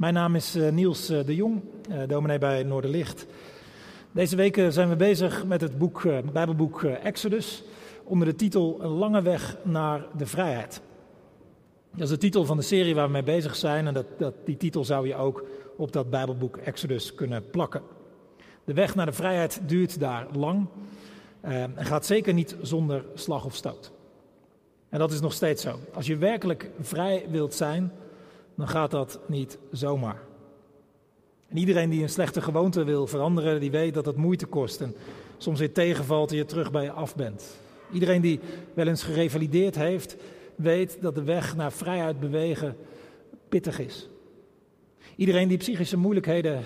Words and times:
Mijn 0.00 0.14
naam 0.14 0.34
is 0.34 0.54
eh, 0.54 0.70
Niels 0.70 1.08
eh, 1.08 1.24
de 1.26 1.34
Jong, 1.34 1.62
uh, 1.90 1.96
dominee 2.06 2.38
bij 2.38 2.62
Noorderlicht. 2.62 3.26
Deze 4.12 4.36
weken 4.36 4.72
zijn 4.72 4.88
we 4.88 4.96
bezig 4.96 5.44
met 5.44 5.60
het 5.60 5.78
boek, 5.78 6.02
Bijbelboek 6.32 6.82
Exodus 6.82 7.62
onder 8.04 8.26
de 8.26 8.34
titel 8.34 8.78
Een 8.80 8.90
lange 8.90 9.22
weg 9.22 9.56
naar 9.62 10.06
de 10.16 10.26
vrijheid. 10.26 10.80
Dat 11.90 12.00
is 12.00 12.08
de 12.08 12.16
titel 12.16 12.44
van 12.44 12.56
de 12.56 12.62
serie 12.62 12.94
waar 12.94 13.06
we 13.06 13.12
mee 13.12 13.22
bezig 13.22 13.56
zijn 13.56 13.86
en 13.86 13.94
dat, 13.94 14.06
dat, 14.18 14.34
die 14.44 14.56
titel 14.56 14.84
zou 14.84 15.06
je 15.06 15.14
ook 15.14 15.44
op 15.76 15.92
dat 15.92 16.10
Bijbelboek 16.10 16.56
Exodus 16.56 17.14
kunnen 17.14 17.50
plakken. 17.50 17.82
De 18.64 18.74
weg 18.74 18.94
naar 18.94 19.06
de 19.06 19.12
vrijheid 19.12 19.60
duurt 19.66 20.00
daar 20.00 20.26
lang 20.32 20.66
en 21.40 21.72
gaat 21.76 22.06
zeker 22.06 22.34
niet 22.34 22.56
zonder 22.62 23.04
slag 23.14 23.44
of 23.44 23.54
stoot. 23.54 23.92
En 24.88 24.98
dat 24.98 25.12
is 25.12 25.20
nog 25.20 25.32
steeds 25.32 25.62
zo. 25.62 25.78
Als 25.94 26.06
je 26.06 26.16
werkelijk 26.16 26.70
vrij 26.80 27.26
wilt 27.30 27.54
zijn, 27.54 27.92
dan 28.56 28.68
gaat 28.68 28.90
dat 28.90 29.20
niet 29.26 29.58
zomaar. 29.70 30.22
En 31.48 31.56
iedereen 31.56 31.90
die 31.90 32.02
een 32.02 32.08
slechte 32.08 32.40
gewoonte 32.40 32.84
wil 32.84 33.06
veranderen, 33.06 33.60
die 33.60 33.70
weet 33.70 33.94
dat 33.94 34.06
het 34.06 34.16
moeite 34.16 34.46
kost 34.46 34.80
en 34.80 34.94
soms 35.36 35.58
weer 35.58 35.72
tegenvalt 35.72 36.30
en 36.30 36.36
je 36.36 36.44
terug 36.44 36.70
bij 36.70 36.84
je 36.84 36.92
af 36.92 37.16
bent. 37.16 37.58
Iedereen 37.92 38.20
die 38.20 38.40
wel 38.74 38.86
eens 38.86 39.02
gerevalideerd 39.02 39.74
heeft, 39.74 40.16
weet 40.54 40.98
dat 41.00 41.14
de 41.14 41.22
weg 41.22 41.56
naar 41.56 41.72
vrijheid 41.72 42.20
bewegen 42.20 42.76
pittig 43.48 43.78
is. 43.78 44.08
Iedereen 45.16 45.48
die 45.48 45.58
psychische 45.58 45.96
moeilijkheden 45.96 46.62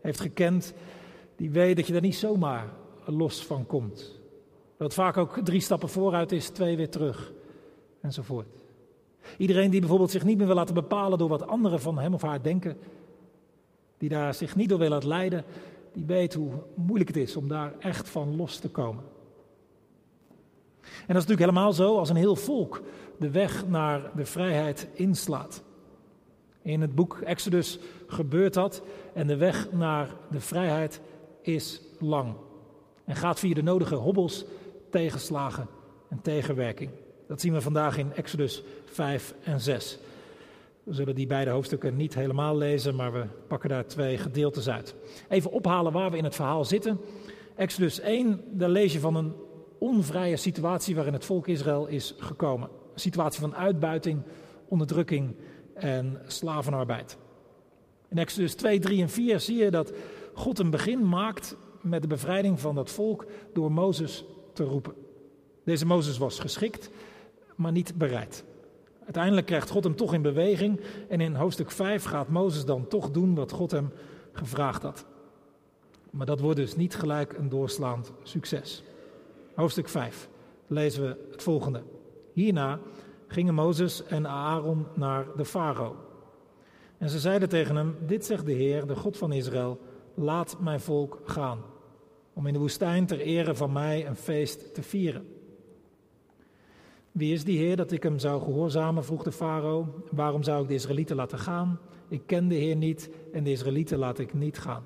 heeft 0.00 0.20
gekend, 0.20 0.74
die 1.36 1.50
weet 1.50 1.76
dat 1.76 1.86
je 1.86 1.94
er 1.94 2.00
niet 2.00 2.14
zomaar 2.14 2.68
los 3.06 3.44
van 3.44 3.66
komt. 3.66 4.20
Dat 4.76 4.94
vaak 4.94 5.16
ook 5.16 5.38
drie 5.44 5.60
stappen 5.60 5.88
vooruit 5.88 6.32
is, 6.32 6.48
twee 6.48 6.76
weer 6.76 6.90
terug 6.90 7.32
enzovoort. 8.00 8.61
Iedereen 9.38 9.70
die 9.70 9.80
bijvoorbeeld 9.80 10.10
zich 10.10 10.24
niet 10.24 10.38
meer 10.38 10.46
wil 10.46 10.54
laten 10.54 10.74
bepalen 10.74 11.18
door 11.18 11.28
wat 11.28 11.46
anderen 11.46 11.80
van 11.80 11.98
hem 11.98 12.14
of 12.14 12.22
haar 12.22 12.42
denken, 12.42 12.76
die 13.98 14.08
daar 14.08 14.34
zich 14.34 14.56
niet 14.56 14.68
door 14.68 14.78
wil 14.78 14.88
laten 14.88 15.08
leiden, 15.08 15.44
die 15.92 16.04
weet 16.04 16.34
hoe 16.34 16.52
moeilijk 16.74 17.08
het 17.08 17.18
is 17.18 17.36
om 17.36 17.48
daar 17.48 17.74
echt 17.78 18.08
van 18.08 18.36
los 18.36 18.56
te 18.58 18.68
komen. 18.68 19.04
En 20.82 21.14
dat 21.14 21.22
is 21.22 21.28
natuurlijk 21.28 21.50
helemaal 21.50 21.72
zo 21.72 21.98
als 21.98 22.08
een 22.08 22.16
heel 22.16 22.36
volk 22.36 22.82
de 23.18 23.30
weg 23.30 23.68
naar 23.68 24.10
de 24.16 24.24
vrijheid 24.24 24.88
inslaat. 24.92 25.62
In 26.62 26.80
het 26.80 26.94
boek 26.94 27.20
Exodus 27.24 27.78
gebeurt 28.06 28.54
dat 28.54 28.82
en 29.14 29.26
de 29.26 29.36
weg 29.36 29.72
naar 29.72 30.14
de 30.30 30.40
vrijheid 30.40 31.00
is 31.42 31.82
lang. 31.98 32.34
En 33.04 33.16
gaat 33.16 33.38
via 33.38 33.54
de 33.54 33.62
nodige 33.62 33.94
hobbels, 33.94 34.44
tegenslagen 34.90 35.66
en 36.08 36.20
tegenwerking. 36.22 36.90
Dat 37.26 37.40
zien 37.40 37.52
we 37.52 37.60
vandaag 37.60 37.98
in 37.98 38.12
Exodus 38.12 38.62
5 38.84 39.34
en 39.44 39.60
6. 39.60 39.98
We 40.82 40.94
zullen 40.94 41.14
die 41.14 41.26
beide 41.26 41.50
hoofdstukken 41.50 41.96
niet 41.96 42.14
helemaal 42.14 42.56
lezen, 42.56 42.94
maar 42.94 43.12
we 43.12 43.26
pakken 43.46 43.68
daar 43.68 43.86
twee 43.86 44.18
gedeeltes 44.18 44.68
uit. 44.68 44.94
Even 45.28 45.50
ophalen 45.50 45.92
waar 45.92 46.10
we 46.10 46.16
in 46.16 46.24
het 46.24 46.34
verhaal 46.34 46.64
zitten. 46.64 47.00
Exodus 47.54 48.00
1, 48.00 48.40
daar 48.50 48.68
lees 48.68 48.92
je 48.92 49.00
van 49.00 49.16
een 49.16 49.32
onvrije 49.78 50.36
situatie 50.36 50.94
waarin 50.94 51.12
het 51.12 51.24
volk 51.24 51.48
Israël 51.48 51.86
is 51.86 52.14
gekomen. 52.18 52.68
Een 52.94 53.00
situatie 53.00 53.40
van 53.40 53.54
uitbuiting, 53.54 54.22
onderdrukking 54.68 55.34
en 55.74 56.20
slavenarbeid. 56.26 57.16
In 58.08 58.18
Exodus 58.18 58.54
2, 58.54 58.78
3 58.78 59.02
en 59.02 59.10
4 59.10 59.40
zie 59.40 59.56
je 59.56 59.70
dat 59.70 59.92
God 60.34 60.58
een 60.58 60.70
begin 60.70 61.08
maakt 61.08 61.56
met 61.80 62.02
de 62.02 62.08
bevrijding 62.08 62.60
van 62.60 62.74
dat 62.74 62.90
volk 62.90 63.26
door 63.52 63.72
Mozes 63.72 64.24
te 64.52 64.64
roepen. 64.64 64.94
Deze 65.64 65.86
Mozes 65.86 66.18
was 66.18 66.38
geschikt 66.38 66.90
maar 67.62 67.72
niet 67.72 67.94
bereid. 67.98 68.44
Uiteindelijk 69.04 69.46
krijgt 69.46 69.70
God 69.70 69.84
hem 69.84 69.96
toch 69.96 70.14
in 70.14 70.22
beweging 70.22 70.80
en 71.08 71.20
in 71.20 71.34
hoofdstuk 71.34 71.70
5 71.70 72.04
gaat 72.04 72.28
Mozes 72.28 72.64
dan 72.64 72.86
toch 72.86 73.10
doen 73.10 73.34
wat 73.34 73.52
God 73.52 73.70
hem 73.70 73.90
gevraagd 74.32 74.82
had. 74.82 75.04
Maar 76.10 76.26
dat 76.26 76.40
wordt 76.40 76.56
dus 76.56 76.76
niet 76.76 76.94
gelijk 76.94 77.32
een 77.32 77.48
doorslaand 77.48 78.12
succes. 78.22 78.82
Hoofdstuk 79.54 79.88
5 79.88 80.28
lezen 80.66 81.02
we 81.02 81.16
het 81.30 81.42
volgende. 81.42 81.82
Hierna 82.32 82.78
gingen 83.26 83.54
Mozes 83.54 84.04
en 84.04 84.26
Aaron 84.26 84.86
naar 84.94 85.26
de 85.36 85.44
farao. 85.44 85.96
En 86.98 87.08
ze 87.08 87.18
zeiden 87.18 87.48
tegen 87.48 87.76
hem: 87.76 87.96
Dit 88.06 88.24
zegt 88.24 88.46
de 88.46 88.52
Heer, 88.52 88.86
de 88.86 88.96
God 88.96 89.16
van 89.16 89.32
Israël: 89.32 89.80
Laat 90.14 90.56
mijn 90.60 90.80
volk 90.80 91.20
gaan, 91.24 91.58
om 92.32 92.46
in 92.46 92.52
de 92.52 92.58
woestijn 92.58 93.06
ter 93.06 93.20
ere 93.20 93.54
van 93.54 93.72
mij 93.72 94.06
een 94.06 94.16
feest 94.16 94.74
te 94.74 94.82
vieren. 94.82 95.26
Wie 97.12 97.32
is 97.32 97.44
die 97.44 97.58
Heer 97.58 97.76
dat 97.76 97.92
ik 97.92 98.02
hem 98.02 98.18
zou 98.18 98.42
gehoorzamen? 98.42 99.04
vroeg 99.04 99.22
de 99.22 99.32
farao. 99.32 100.02
Waarom 100.10 100.42
zou 100.42 100.62
ik 100.62 100.68
de 100.68 100.74
Israëlieten 100.74 101.16
laten 101.16 101.38
gaan? 101.38 101.80
Ik 102.08 102.22
ken 102.26 102.48
de 102.48 102.54
Heer 102.54 102.76
niet 102.76 103.10
en 103.32 103.44
de 103.44 103.50
Israëlieten 103.50 103.98
laat 103.98 104.18
ik 104.18 104.34
niet 104.34 104.58
gaan. 104.58 104.84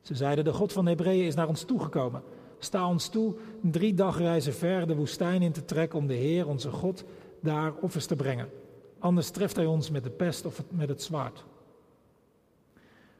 Ze 0.00 0.14
zeiden: 0.14 0.44
De 0.44 0.52
God 0.52 0.72
van 0.72 0.86
Hebreeën 0.86 1.26
is 1.26 1.34
naar 1.34 1.48
ons 1.48 1.64
toegekomen. 1.64 2.22
Sta 2.58 2.88
ons 2.88 3.08
toe 3.08 3.34
drie 3.60 3.94
dagreizen 3.94 4.52
ver 4.52 4.86
de 4.86 4.96
woestijn 4.96 5.42
in 5.42 5.52
te 5.52 5.64
trekken 5.64 5.98
om 5.98 6.06
de 6.06 6.14
Heer, 6.14 6.48
onze 6.48 6.70
God, 6.70 7.04
daar 7.40 7.72
offers 7.80 8.06
te 8.06 8.16
brengen. 8.16 8.48
Anders 8.98 9.30
treft 9.30 9.56
hij 9.56 9.66
ons 9.66 9.90
met 9.90 10.04
de 10.04 10.10
pest 10.10 10.46
of 10.46 10.62
met 10.68 10.88
het 10.88 11.02
zwaard. 11.02 11.44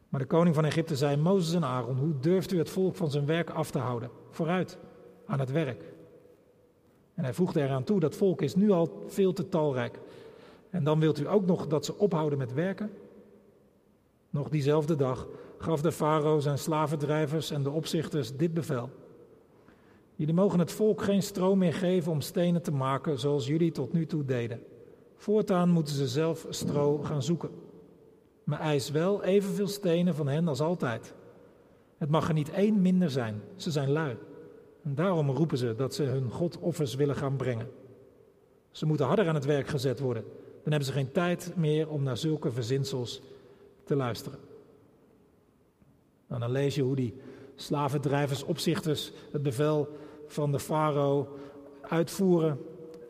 Maar 0.08 0.20
de 0.20 0.26
koning 0.26 0.54
van 0.54 0.64
Egypte 0.64 0.96
zei: 0.96 1.16
Mozes 1.16 1.54
en 1.54 1.64
Aaron, 1.64 1.96
hoe 1.96 2.18
durft 2.20 2.52
u 2.52 2.58
het 2.58 2.70
volk 2.70 2.96
van 2.96 3.10
zijn 3.10 3.26
werk 3.26 3.50
af 3.50 3.70
te 3.70 3.78
houden? 3.78 4.10
Vooruit, 4.30 4.78
aan 5.26 5.40
het 5.40 5.50
werk. 5.50 5.91
En 7.14 7.24
hij 7.24 7.34
voegde 7.34 7.62
eraan 7.62 7.84
toe, 7.84 8.00
dat 8.00 8.16
volk 8.16 8.42
is 8.42 8.54
nu 8.54 8.70
al 8.70 9.04
veel 9.06 9.32
te 9.32 9.48
talrijk. 9.48 9.98
En 10.70 10.84
dan 10.84 11.00
wilt 11.00 11.18
u 11.18 11.28
ook 11.28 11.46
nog 11.46 11.66
dat 11.66 11.84
ze 11.84 11.98
ophouden 11.98 12.38
met 12.38 12.52
werken? 12.54 12.90
Nog 14.30 14.48
diezelfde 14.48 14.96
dag 14.96 15.26
gaf 15.58 15.82
de 15.82 15.92
farao 15.92 16.40
zijn 16.40 16.58
slavendrijvers 16.58 17.50
en 17.50 17.62
de 17.62 17.70
opzichters 17.70 18.36
dit 18.36 18.54
bevel. 18.54 18.90
Jullie 20.16 20.34
mogen 20.34 20.58
het 20.58 20.72
volk 20.72 21.02
geen 21.02 21.22
stroom 21.22 21.58
meer 21.58 21.74
geven 21.74 22.12
om 22.12 22.20
stenen 22.20 22.62
te 22.62 22.72
maken 22.72 23.18
zoals 23.18 23.46
jullie 23.46 23.72
tot 23.72 23.92
nu 23.92 24.06
toe 24.06 24.24
deden. 24.24 24.62
Voortaan 25.16 25.68
moeten 25.68 25.94
ze 25.94 26.08
zelf 26.08 26.46
stro 26.48 26.98
gaan 26.98 27.22
zoeken. 27.22 27.50
Maar 28.44 28.60
eis 28.60 28.90
wel 28.90 29.24
evenveel 29.24 29.68
stenen 29.68 30.14
van 30.14 30.28
hen 30.28 30.48
als 30.48 30.60
altijd. 30.60 31.14
Het 31.98 32.10
mag 32.10 32.28
er 32.28 32.34
niet 32.34 32.50
één 32.50 32.82
minder 32.82 33.10
zijn, 33.10 33.42
ze 33.56 33.70
zijn 33.70 33.90
lui. 33.90 34.16
En 34.82 34.94
daarom 34.94 35.30
roepen 35.30 35.58
ze 35.58 35.74
dat 35.74 35.94
ze 35.94 36.02
hun 36.02 36.30
God 36.30 36.58
offers 36.58 36.94
willen 36.94 37.16
gaan 37.16 37.36
brengen. 37.36 37.70
Ze 38.70 38.86
moeten 38.86 39.06
harder 39.06 39.28
aan 39.28 39.34
het 39.34 39.44
werk 39.44 39.68
gezet 39.68 40.00
worden. 40.00 40.22
Dan 40.62 40.72
hebben 40.72 40.84
ze 40.84 40.92
geen 40.92 41.12
tijd 41.12 41.52
meer 41.56 41.88
om 41.88 42.02
naar 42.02 42.16
zulke 42.16 42.52
verzinsels 42.52 43.22
te 43.84 43.96
luisteren. 43.96 44.38
Nou, 46.26 46.40
dan 46.40 46.50
lees 46.50 46.74
je 46.74 46.82
hoe 46.82 46.96
die 46.96 47.14
slavendrijvers, 47.54 48.42
opzichters 48.42 49.12
het 49.32 49.42
bevel 49.42 49.88
van 50.26 50.52
de 50.52 50.60
farao 50.60 51.38
uitvoeren. 51.80 52.58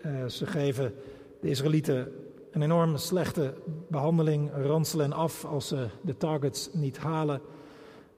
Eh, 0.01 0.27
ze 0.27 0.47
geven 0.47 0.95
de 1.41 1.49
Israëlieten 1.49 2.13
een 2.51 2.63
enorm 2.63 2.97
slechte 2.97 3.55
behandeling, 3.89 4.51
ranselen 4.55 5.13
af 5.13 5.45
als 5.45 5.69
ze 5.69 5.87
de 6.01 6.17
targets 6.17 6.71
niet 6.73 6.99
halen. 6.99 7.41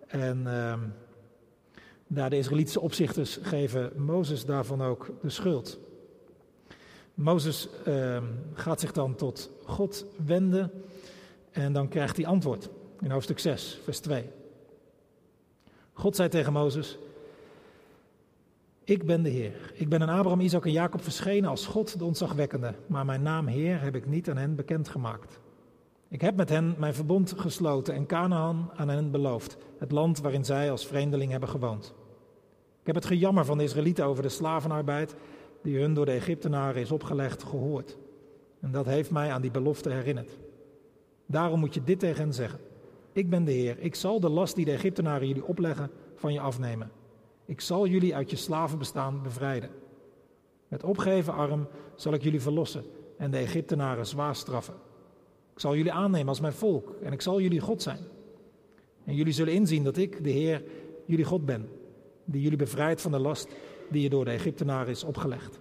En 0.06 0.42
uh, 0.46 0.74
de 2.14 2.36
Israëlitische 2.36 2.80
opzichters 2.80 3.38
geven 3.42 3.92
Mozes 3.96 4.44
daarvan 4.44 4.82
ook 4.82 5.10
de 5.22 5.30
schuld. 5.30 5.78
Mozes 7.14 7.68
uh, 7.88 8.22
gaat 8.52 8.80
zich 8.80 8.92
dan 8.92 9.14
tot 9.14 9.50
God 9.64 10.06
wenden 10.26 10.70
en 11.50 11.72
dan 11.72 11.88
krijgt 11.88 12.16
hij 12.16 12.26
antwoord 12.26 12.68
in 13.00 13.10
hoofdstuk 13.10 13.38
6, 13.38 13.80
vers 13.82 13.98
2. 13.98 14.30
God 15.92 16.16
zei 16.16 16.28
tegen 16.28 16.52
Mozes: 16.52 16.98
Ik 18.84 19.06
ben 19.06 19.22
de 19.22 19.28
Heer. 19.28 19.72
Ik 19.74 19.88
ben 19.88 20.02
aan 20.02 20.16
Abraham, 20.18 20.40
Isaac 20.40 20.64
en 20.64 20.72
Jacob 20.72 21.02
verschenen 21.02 21.50
als 21.50 21.66
God 21.66 21.98
de 21.98 22.04
ontzagwekkende, 22.04 22.74
maar 22.86 23.04
mijn 23.04 23.22
naam 23.22 23.46
Heer 23.46 23.80
heb 23.80 23.94
ik 23.94 24.06
niet 24.06 24.30
aan 24.30 24.36
hen 24.36 24.54
bekendgemaakt. 24.54 25.38
Ik 26.08 26.20
heb 26.20 26.36
met 26.36 26.48
hen 26.48 26.74
mijn 26.78 26.94
verbond 26.94 27.34
gesloten 27.36 27.94
en 27.94 28.06
Canaan 28.06 28.70
aan 28.76 28.88
hen 28.88 29.10
beloofd, 29.10 29.56
het 29.78 29.92
land 29.92 30.20
waarin 30.20 30.44
zij 30.44 30.70
als 30.70 30.86
vreemdeling 30.86 31.30
hebben 31.30 31.48
gewoond. 31.48 31.94
Ik 32.84 32.92
heb 32.92 33.02
het 33.02 33.12
gejammer 33.12 33.44
van 33.44 33.58
de 33.58 33.64
Israëlieten 33.64 34.04
over 34.04 34.22
de 34.22 34.28
slavenarbeid 34.28 35.14
die 35.62 35.78
hun 35.78 35.94
door 35.94 36.04
de 36.04 36.12
Egyptenaren 36.12 36.82
is 36.82 36.90
opgelegd 36.90 37.42
gehoord. 37.42 37.96
En 38.60 38.70
dat 38.70 38.86
heeft 38.86 39.10
mij 39.10 39.32
aan 39.32 39.40
die 39.40 39.50
belofte 39.50 39.90
herinnerd. 39.90 40.38
Daarom 41.26 41.60
moet 41.60 41.74
je 41.74 41.84
dit 41.84 41.98
tegen 41.98 42.22
hen 42.22 42.32
zeggen. 42.32 42.60
Ik 43.12 43.30
ben 43.30 43.44
de 43.44 43.52
Heer. 43.52 43.78
Ik 43.78 43.94
zal 43.94 44.20
de 44.20 44.28
last 44.28 44.54
die 44.54 44.64
de 44.64 44.72
Egyptenaren 44.72 45.28
jullie 45.28 45.44
opleggen 45.44 45.90
van 46.14 46.32
je 46.32 46.40
afnemen. 46.40 46.90
Ik 47.44 47.60
zal 47.60 47.86
jullie 47.86 48.14
uit 48.14 48.30
je 48.30 48.36
slavenbestaan 48.36 49.22
bevrijden. 49.22 49.70
Met 50.68 50.82
opgeven 50.82 51.34
arm 51.34 51.68
zal 51.94 52.12
ik 52.12 52.22
jullie 52.22 52.42
verlossen 52.42 52.84
en 53.18 53.30
de 53.30 53.38
Egyptenaren 53.38 54.06
zwaar 54.06 54.36
straffen. 54.36 54.74
Ik 55.52 55.60
zal 55.60 55.76
jullie 55.76 55.92
aannemen 55.92 56.28
als 56.28 56.40
mijn 56.40 56.52
volk 56.52 56.94
en 57.02 57.12
ik 57.12 57.22
zal 57.22 57.40
jullie 57.40 57.60
God 57.60 57.82
zijn. 57.82 58.00
En 59.04 59.14
jullie 59.14 59.32
zullen 59.32 59.52
inzien 59.52 59.84
dat 59.84 59.96
ik, 59.96 60.24
de 60.24 60.30
Heer, 60.30 60.62
jullie 61.06 61.24
God 61.24 61.44
ben, 61.44 61.68
die 62.24 62.42
jullie 62.42 62.58
bevrijdt 62.58 63.00
van 63.00 63.12
de 63.12 63.18
last 63.18 63.48
die 63.90 64.02
je 64.02 64.10
door 64.10 64.24
de 64.24 64.30
Egyptenaren 64.30 64.88
is 64.90 65.04
opgelegd. 65.04 65.60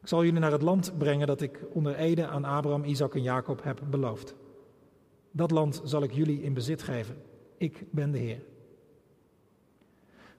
Ik 0.00 0.08
zal 0.08 0.24
jullie 0.24 0.40
naar 0.40 0.52
het 0.52 0.62
land 0.62 0.98
brengen 0.98 1.26
dat 1.26 1.40
ik 1.40 1.64
onder 1.72 1.94
Ede 1.94 2.26
aan 2.26 2.44
Abraham, 2.44 2.84
Isaac 2.84 3.14
en 3.14 3.22
Jacob 3.22 3.62
heb 3.62 3.80
beloofd. 3.90 4.34
Dat 5.30 5.50
land 5.50 5.80
zal 5.84 6.02
ik 6.02 6.12
jullie 6.12 6.42
in 6.42 6.54
bezit 6.54 6.82
geven. 6.82 7.16
Ik 7.56 7.84
ben 7.90 8.10
de 8.10 8.18
Heer. 8.18 8.42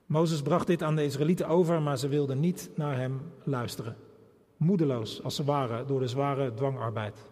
Mozes 0.05 0.41
bracht 0.41 0.67
dit 0.67 0.83
aan 0.83 0.95
de 0.95 1.03
Israëlieten 1.03 1.47
over, 1.47 1.81
maar 1.81 1.97
ze 1.97 2.07
wilden 2.07 2.39
niet 2.39 2.69
naar 2.75 2.97
hem 2.97 3.21
luisteren. 3.43 3.95
Moedeloos 4.57 5.23
als 5.23 5.35
ze 5.35 5.43
waren 5.43 5.87
door 5.87 5.99
de 5.99 6.07
zware 6.07 6.53
dwangarbeid. 6.53 7.25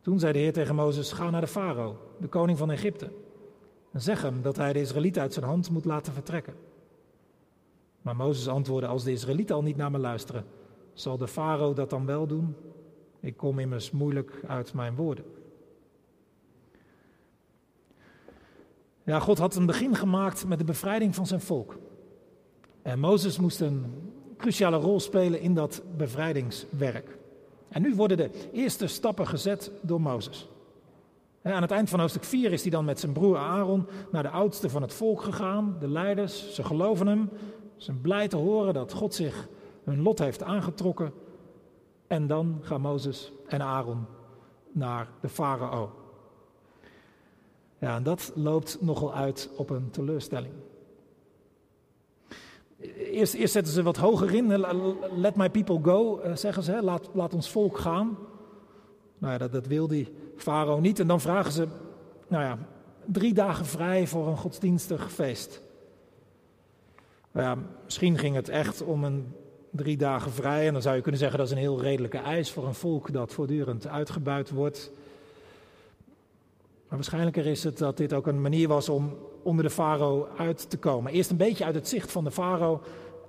Toen 0.00 0.18
zei 0.18 0.32
de 0.32 0.38
Heer 0.38 0.52
tegen 0.52 0.74
Mozes: 0.74 1.12
Ga 1.12 1.30
naar 1.30 1.40
de 1.40 1.46
farao, 1.46 1.96
de 2.20 2.28
koning 2.28 2.58
van 2.58 2.70
Egypte. 2.70 3.10
Zeg 3.92 4.22
hem 4.22 4.42
dat 4.42 4.56
hij 4.56 4.72
de 4.72 4.80
Israëlieten 4.80 5.22
uit 5.22 5.32
zijn 5.32 5.44
hand 5.44 5.70
moet 5.70 5.84
laten 5.84 6.12
vertrekken. 6.12 6.54
Maar 8.02 8.16
Mozes 8.16 8.48
antwoordde: 8.48 8.88
Als 8.88 9.04
de 9.04 9.12
Israëlieten 9.12 9.54
al 9.54 9.62
niet 9.62 9.76
naar 9.76 9.90
me 9.90 9.98
luisteren, 9.98 10.44
zal 10.92 11.16
de 11.16 11.28
farao 11.28 11.72
dat 11.72 11.90
dan 11.90 12.06
wel 12.06 12.26
doen? 12.26 12.56
Ik 13.20 13.36
kom 13.36 13.58
immers 13.58 13.90
moeilijk 13.90 14.40
uit 14.46 14.74
mijn 14.74 14.94
woorden. 14.94 15.24
Ja, 19.04 19.18
God 19.18 19.38
had 19.38 19.56
een 19.56 19.66
begin 19.66 19.94
gemaakt 19.94 20.46
met 20.46 20.58
de 20.58 20.64
bevrijding 20.64 21.14
van 21.14 21.26
zijn 21.26 21.40
volk. 21.40 21.78
En 22.82 22.98
Mozes 22.98 23.38
moest 23.38 23.60
een 23.60 23.84
cruciale 24.36 24.76
rol 24.76 25.00
spelen 25.00 25.40
in 25.40 25.54
dat 25.54 25.82
bevrijdingswerk. 25.96 27.18
En 27.68 27.82
nu 27.82 27.94
worden 27.94 28.16
de 28.16 28.30
eerste 28.52 28.86
stappen 28.86 29.26
gezet 29.26 29.70
door 29.80 30.00
Mozes. 30.00 30.48
Aan 31.54 31.62
het 31.62 31.70
eind 31.70 31.90
van 31.90 32.00
hoofdstuk 32.00 32.24
4 32.24 32.52
is 32.52 32.62
hij 32.62 32.70
dan 32.70 32.84
met 32.84 33.00
zijn 33.00 33.12
broer 33.12 33.36
Aaron 33.36 33.86
naar 34.10 34.22
de 34.22 34.30
oudste 34.30 34.70
van 34.70 34.82
het 34.82 34.94
volk 34.94 35.22
gegaan, 35.22 35.76
de 35.80 35.88
leiders. 35.88 36.54
Ze 36.54 36.64
geloven 36.64 37.06
hem. 37.06 37.28
Ze 37.76 37.84
zijn 37.84 38.00
blij 38.00 38.28
te 38.28 38.36
horen 38.36 38.74
dat 38.74 38.92
God 38.92 39.14
zich 39.14 39.48
hun 39.84 40.02
lot 40.02 40.18
heeft 40.18 40.42
aangetrokken. 40.42 41.12
En 42.06 42.26
dan 42.26 42.58
gaan 42.62 42.80
Mozes 42.80 43.32
en 43.46 43.62
Aaron 43.62 44.06
naar 44.72 45.08
de 45.20 45.28
farao. 45.28 45.90
Ja, 47.78 47.96
en 47.96 48.02
dat 48.02 48.32
loopt 48.34 48.78
nogal 48.80 49.14
uit 49.14 49.50
op 49.56 49.70
een 49.70 49.90
teleurstelling. 49.90 50.52
Eerst, 52.96 53.34
eerst 53.34 53.52
zetten 53.52 53.72
ze 53.72 53.82
wat 53.82 53.96
hoger 53.96 54.34
in. 54.34 54.58
Let 55.16 55.36
my 55.36 55.50
people 55.50 55.78
go, 55.82 56.18
eh, 56.18 56.36
zeggen 56.36 56.62
ze. 56.62 56.82
Laat, 56.82 57.08
laat 57.12 57.34
ons 57.34 57.50
volk 57.50 57.78
gaan. 57.78 58.18
Nou 59.18 59.32
ja, 59.32 59.38
dat, 59.38 59.52
dat 59.52 59.66
wil 59.66 59.88
die 59.88 60.12
farao 60.40 60.80
niet. 60.80 61.00
En 61.00 61.06
dan 61.06 61.20
vragen 61.20 61.52
ze, 61.52 61.66
nou 62.28 62.44
ja, 62.44 62.58
drie 63.04 63.34
dagen 63.34 63.66
vrij 63.66 64.06
voor 64.06 64.26
een 64.26 64.36
godsdienstig 64.36 65.12
feest. 65.12 65.62
Nou 67.32 67.46
ja, 67.46 67.64
misschien 67.84 68.18
ging 68.18 68.34
het 68.34 68.48
echt 68.48 68.82
om 68.82 69.04
een 69.04 69.32
drie 69.70 69.96
dagen 69.96 70.32
vrij. 70.32 70.66
En 70.66 70.72
dan 70.72 70.82
zou 70.82 70.96
je 70.96 71.02
kunnen 71.02 71.20
zeggen 71.20 71.38
dat 71.38 71.46
is 71.46 71.52
een 71.52 71.58
heel 71.58 71.80
redelijke 71.80 72.18
eis 72.18 72.50
voor 72.52 72.66
een 72.66 72.74
volk 72.74 73.12
dat 73.12 73.32
voortdurend 73.32 73.86
uitgebuit 73.86 74.50
wordt. 74.50 74.90
Maar 76.88 76.98
waarschijnlijker 76.98 77.46
is 77.46 77.64
het 77.64 77.78
dat 77.78 77.96
dit 77.96 78.12
ook 78.12 78.26
een 78.26 78.40
manier 78.40 78.68
was 78.68 78.88
om 78.88 79.16
onder 79.42 79.64
de 79.64 79.70
farao 79.70 80.28
uit 80.36 80.70
te 80.70 80.78
komen. 80.78 81.12
Eerst 81.12 81.30
een 81.30 81.36
beetje 81.36 81.64
uit 81.64 81.74
het 81.74 81.88
zicht 81.88 82.12
van 82.12 82.24
de 82.24 82.30
farao 82.30 82.80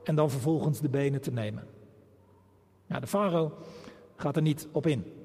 en 0.04 0.16
dan 0.16 0.30
vervolgens 0.30 0.80
de 0.80 0.90
benen 0.90 1.22
te 1.22 1.32
nemen. 1.32 1.68
Ja, 2.86 3.00
de 3.00 3.08
farao 3.08 3.52
gaat 4.16 4.36
er 4.36 4.42
niet 4.42 4.68
op 4.72 4.88
in. 4.88 5.19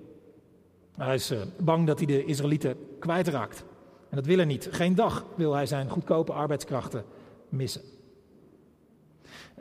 Hij 0.96 1.14
is 1.14 1.30
eh, 1.30 1.40
bang 1.58 1.86
dat 1.86 1.98
hij 1.98 2.06
de 2.06 2.24
Israëlieten 2.24 2.76
kwijtraakt. 2.98 3.64
En 4.08 4.16
dat 4.16 4.26
wil 4.26 4.36
hij 4.36 4.46
niet. 4.46 4.68
Geen 4.70 4.94
dag 4.94 5.24
wil 5.34 5.54
hij 5.54 5.66
zijn 5.66 5.88
goedkope 5.88 6.32
arbeidskrachten 6.32 7.04
missen. 7.48 7.82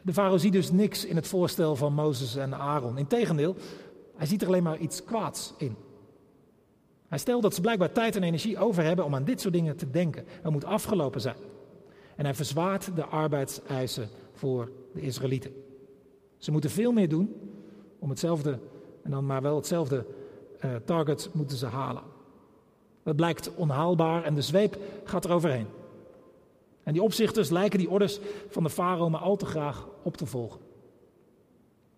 De 0.01 0.13
farao 0.13 0.37
ziet 0.37 0.53
dus 0.53 0.71
niks 0.71 1.05
in 1.05 1.15
het 1.15 1.27
voorstel 1.27 1.75
van 1.75 1.93
Mozes 1.93 2.35
en 2.35 2.53
Aaron. 2.53 2.97
Integendeel, 2.97 3.55
hij 4.15 4.27
ziet 4.27 4.41
er 4.41 4.47
alleen 4.47 4.63
maar 4.63 4.77
iets 4.77 5.03
kwaads 5.03 5.53
in. 5.57 5.75
Hij 7.07 7.17
stelt 7.17 7.41
dat 7.41 7.55
ze 7.55 7.61
blijkbaar 7.61 7.91
tijd 7.91 8.15
en 8.15 8.23
energie 8.23 8.57
over 8.57 8.83
hebben 8.83 9.05
om 9.05 9.15
aan 9.15 9.23
dit 9.23 9.41
soort 9.41 9.53
dingen 9.53 9.77
te 9.77 9.89
denken. 9.89 10.25
Het 10.41 10.51
moet 10.51 10.65
afgelopen 10.65 11.21
zijn. 11.21 11.35
En 12.15 12.25
hij 12.25 12.33
verzwaart 12.33 12.95
de 12.95 13.05
arbeidseisen 13.05 14.09
voor 14.33 14.71
de 14.93 15.01
Israëlieten. 15.01 15.51
Ze 16.37 16.51
moeten 16.51 16.69
veel 16.69 16.91
meer 16.91 17.09
doen 17.09 17.35
om 17.99 18.09
hetzelfde, 18.09 18.59
en 19.03 19.11
dan 19.11 19.25
maar 19.25 19.41
wel 19.41 19.55
hetzelfde 19.55 20.05
uh, 20.65 20.75
target 20.85 21.29
moeten 21.33 21.57
ze 21.57 21.65
halen. 21.65 22.03
Dat 23.03 23.15
blijkt 23.15 23.55
onhaalbaar 23.55 24.23
en 24.23 24.35
de 24.35 24.41
zweep 24.41 24.77
gaat 25.03 25.25
er 25.25 25.31
overheen. 25.31 25.67
En 26.83 26.93
die 26.93 27.03
opzichters 27.03 27.49
lijken 27.49 27.79
die 27.79 27.89
orders 27.89 28.19
van 28.49 28.63
de 28.63 28.69
farao 28.69 29.09
maar 29.09 29.21
al 29.21 29.35
te 29.35 29.45
graag 29.45 29.87
op 30.03 30.17
te 30.17 30.25
volgen. 30.25 30.59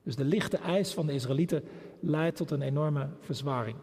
Dus 0.04 0.16
de 0.16 0.26
lichte 0.26 0.58
eis 0.58 0.94
van 0.94 1.06
de 1.06 1.14
Israëlieten 1.14 1.64
leidt 2.00 2.38
tot 2.38 2.52
een 2.52 2.62
enorme 2.62 3.10
verzwaring. 3.20 3.78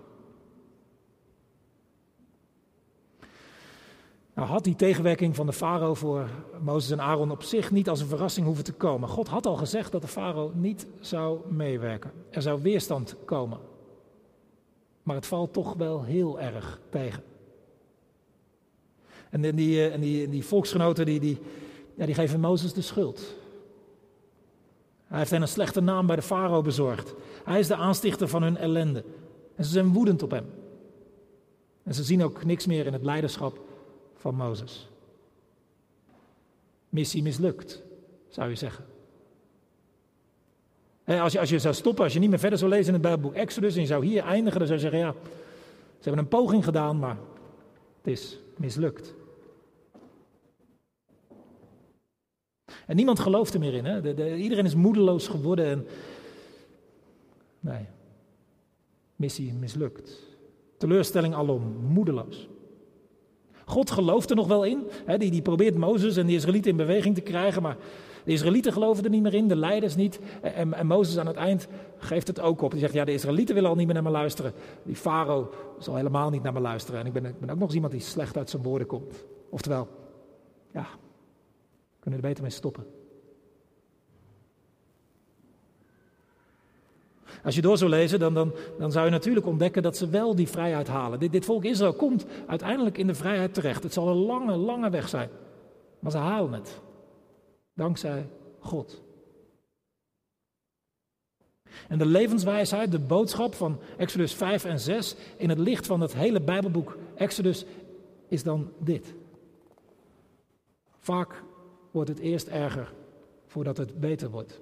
Nou 4.35 4.49
had 4.49 4.65
die 4.65 4.77
tegenwerking 4.77 5.37
van 5.37 5.47
de 5.47 5.53
farao 5.53 5.95
voor 5.95 6.29
Mozes 6.61 6.91
en 6.91 7.01
Aaron 7.01 7.31
op 7.31 7.43
zich 7.43 7.71
niet 7.71 7.89
als 7.89 8.01
een 8.01 8.07
verrassing 8.07 8.47
hoeven 8.47 8.65
te 8.65 8.73
komen. 8.73 9.09
God 9.09 9.29
had 9.29 9.47
al 9.47 9.57
gezegd 9.57 9.93
dat 9.93 10.03
de 10.03 10.09
farao 10.09 10.51
niet 10.55 10.87
zou 11.01 11.53
meewerken. 11.53 12.13
Er 12.31 12.43
zou 12.43 12.63
weerstand 12.63 13.17
komen. 13.25 13.59
Maar 15.03 15.17
het 15.17 15.27
valt 15.27 15.53
toch 15.53 15.75
wel 15.75 16.05
heel 16.05 16.41
erg 16.41 16.81
tegen. 16.89 17.23
En 19.31 19.41
die, 19.57 19.89
en 19.89 20.01
die, 20.01 20.29
die 20.29 20.45
volksgenoten 20.45 21.07
die, 21.07 21.21
die, 21.21 21.39
ja, 21.95 22.07
die 22.07 22.15
geven 22.15 22.41
Mozes 22.41 22.73
de 22.73 22.83
schuld. 22.83 23.35
Hij 25.07 25.19
heeft 25.19 25.31
hen 25.31 25.43
een 25.43 25.49
slechte 25.49 25.81
naam 25.81 26.07
bij 26.07 26.17
de 26.17 26.23
farao 26.23 26.63
bezorgd. 26.63 27.15
Hij 27.45 27.59
is 27.59 27.67
de 27.67 27.77
aanstichter 27.77 28.29
van 28.29 28.43
hun 28.43 28.57
ellende. 28.57 29.05
En 29.55 29.65
ze 29.65 29.71
zijn 29.71 29.93
woedend 29.93 30.23
op 30.23 30.31
hem. 30.31 30.47
En 31.83 31.95
ze 31.95 32.05
zien 32.05 32.25
ook 32.25 32.45
niks 32.45 32.67
meer 32.67 32.87
in 32.87 32.93
het 32.93 33.03
leiderschap 33.03 33.61
van 34.15 34.35
Mozes. 34.35 34.89
Missie 36.89 37.23
mislukt, 37.23 37.83
zou 38.29 38.49
je 38.49 38.55
zeggen. 38.55 38.85
Als 41.07 41.33
je, 41.33 41.41
als 41.41 41.51
je 41.51 41.59
zou 41.59 41.75
stoppen, 41.75 42.05
als 42.05 42.13
je 42.13 42.19
niet 42.19 42.31
meer 42.31 42.39
verder 42.39 42.59
zou 42.59 42.71
lezen 42.71 42.87
in 42.87 42.93
het 42.93 43.03
Bijbelboek 43.03 43.35
Exodus 43.35 43.75
en 43.75 43.81
je 43.81 43.87
zou 43.87 44.07
hier 44.07 44.25
eindigen, 44.25 44.59
dan 44.59 44.69
zou 44.69 44.81
je 44.81 44.89
zeggen, 44.89 45.01
ja, 45.01 45.15
ze 45.99 46.09
hebben 46.09 46.23
een 46.23 46.29
poging 46.29 46.65
gedaan, 46.65 46.99
maar 46.99 47.17
het 48.03 48.13
is 48.13 48.39
mislukt. 48.57 49.15
En 52.87 52.97
niemand 52.97 53.21
gelooft 53.21 53.55
er 53.55 53.61
meer 53.61 53.75
in. 53.75 53.85
Hè? 53.85 54.15
De, 54.15 54.37
iedereen 54.37 54.65
is 54.65 54.75
moedeloos 54.75 55.29
geworden 55.29 55.65
en. 55.65 55.87
Nee. 57.61 57.87
Missie 59.17 59.53
mislukt. 59.53 60.21
Teleurstelling 60.79 61.35
alom, 61.35 61.63
moedeloos. 61.89 62.49
God 63.65 63.91
gelooft 63.91 64.31
er 64.31 64.37
nog 64.37 64.47
wel 64.47 64.65
in. 64.65 64.83
Hè? 65.05 65.19
Die, 65.19 65.31
die 65.31 65.43
probeert 65.43 65.77
Mozes 65.77 66.17
en 66.17 66.27
de 66.27 66.33
Israëlieten 66.33 66.71
in 66.71 66.77
beweging 66.77 67.15
te 67.15 67.21
krijgen, 67.21 67.63
maar 67.63 67.77
de 68.25 68.33
Israëlieten 68.33 68.73
geloven 68.73 69.05
er 69.05 69.11
niet 69.11 69.23
meer 69.23 69.35
in, 69.35 69.49
de 69.49 69.57
leiders 69.57 69.97
niet. 69.97 70.21
En, 70.41 70.75
en 70.75 70.87
Mozes 70.87 71.19
aan 71.19 71.27
het 71.27 71.37
eind 71.37 71.69
geeft 71.99 72.27
het 72.27 72.41
ook 72.41 72.63
op. 72.63 72.71
Die 72.71 72.81
zegt, 72.81 72.93
ja, 72.93 73.05
de 73.05 73.13
Israëlieten 73.13 73.55
willen 73.55 73.71
al 73.71 73.77
niet 73.77 73.87
meer 73.87 73.95
naar 73.95 74.05
me 74.05 74.11
luisteren. 74.11 74.53
Die 74.83 74.97
farao 74.97 75.51
zal 75.79 75.97
helemaal 75.97 76.31
niet 76.31 76.43
naar 76.43 76.53
me 76.53 76.61
luisteren. 76.61 77.01
En 77.01 77.07
ik 77.07 77.13
ben, 77.13 77.25
ik 77.25 77.41
ben 77.41 77.51
ook 77.51 77.59
nog 77.59 77.67
eens 77.67 77.75
iemand 77.75 77.93
die 77.93 78.03
slecht 78.03 78.37
uit 78.37 78.51
zijn 78.51 78.63
woorden 78.63 78.87
komt. 78.87 79.25
Oftewel, 79.49 79.89
ja, 80.73 80.87
kunnen 82.01 82.21
er 82.21 82.27
beter 82.27 82.43
mee 82.43 82.53
stoppen. 82.53 82.87
Als 87.45 87.55
je 87.55 87.63
door 87.63 87.79
zou 87.79 87.91
lezen, 87.91 88.19
dan, 88.19 88.35
dan, 88.35 88.53
dan 88.79 88.93
zou 88.93 89.05
je 89.05 89.11
natuurlijk 89.11 89.47
ontdekken 89.47 89.83
dat 89.83 89.97
ze 89.97 90.09
wel 90.09 90.35
die 90.35 90.49
vrijheid 90.49 90.89
halen. 90.89 91.19
Dit, 91.19 91.33
dit 91.33 91.45
volk 91.45 91.65
Israël 91.65 91.93
komt 91.93 92.27
uiteindelijk 92.47 92.99
in 92.99 93.07
de 93.07 93.15
vrijheid 93.15 93.55
terecht. 93.55 93.83
Het 93.83 93.93
zal 93.93 94.09
een 94.09 94.17
lange, 94.17 94.57
lange 94.57 94.91
weg 94.91 95.09
zijn. 95.09 95.29
Maar 95.99 96.11
ze 96.11 96.19
halen 96.19 96.53
het. 96.53 96.81
Dankzij 97.75 98.29
God. 98.59 99.03
En 101.89 101.99
de 101.99 102.07
levenswijsheid, 102.07 102.91
de 102.91 102.99
boodschap 102.99 103.55
van 103.55 103.81
Exodus 103.97 104.35
5 104.35 104.65
en 104.65 104.81
6 104.81 105.17
in 105.37 105.49
het 105.49 105.59
licht 105.59 105.87
van 105.87 106.01
het 106.01 106.15
hele 106.15 106.41
Bijbelboek 106.41 106.97
Exodus 107.15 107.65
is 108.29 108.43
dan 108.43 108.73
dit. 108.79 109.15
Vaak 110.99 111.43
wordt 111.91 112.09
het 112.09 112.19
eerst 112.19 112.47
erger 112.47 112.93
voordat 113.47 113.77
het 113.77 114.01
beter 114.01 114.31
wordt. 114.31 114.61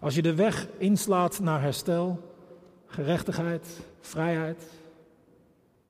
Als 0.00 0.14
je 0.14 0.22
de 0.22 0.34
weg 0.34 0.68
inslaat 0.78 1.40
naar 1.40 1.60
herstel, 1.60 2.20
gerechtigheid, 2.86 3.80
vrijheid, 4.00 4.64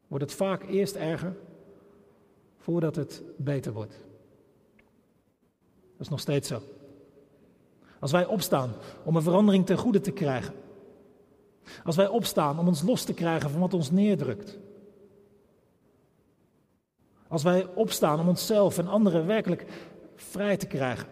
wordt 0.09 0.25
het 0.25 0.35
vaak 0.35 0.63
eerst 0.63 0.95
erger 0.95 1.37
voordat 2.57 2.97
het 2.97 3.23
beter 3.37 3.73
wordt. 3.73 4.05
Is 6.03 6.09
nog 6.09 6.21
steeds 6.21 6.49
zo. 6.49 6.63
Als 8.01 8.11
wij 8.11 8.27
opstaan 8.27 8.73
om 9.05 9.17
een 9.17 9.23
verandering 9.23 9.67
ten 9.67 9.77
goede 9.77 10.01
te 10.01 10.11
krijgen. 10.11 10.55
Als 11.85 11.97
wij 11.97 12.09
opstaan 12.09 12.59
om 12.59 12.69
ons 12.69 12.83
los 12.83 13.05
te 13.05 13.15
krijgen 13.15 13.51
van 13.51 13.61
wat 13.61 13.75
ons 13.75 13.91
neerdrukt. 13.91 14.59
Als 17.29 17.43
wij 17.43 17.67
opstaan 17.75 18.21
om 18.21 18.29
onszelf 18.29 18.79
en 18.79 18.89
anderen 18.89 19.27
werkelijk 19.27 19.67
vrij 20.15 20.57
te 20.57 20.67
krijgen. 20.67 21.09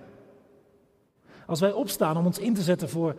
Als 1.47 1.61
wij 1.61 1.73
opstaan 1.73 2.17
om 2.17 2.27
ons 2.27 2.39
in 2.39 2.55
te 2.55 2.63
zetten 2.63 2.89
voor 2.89 3.17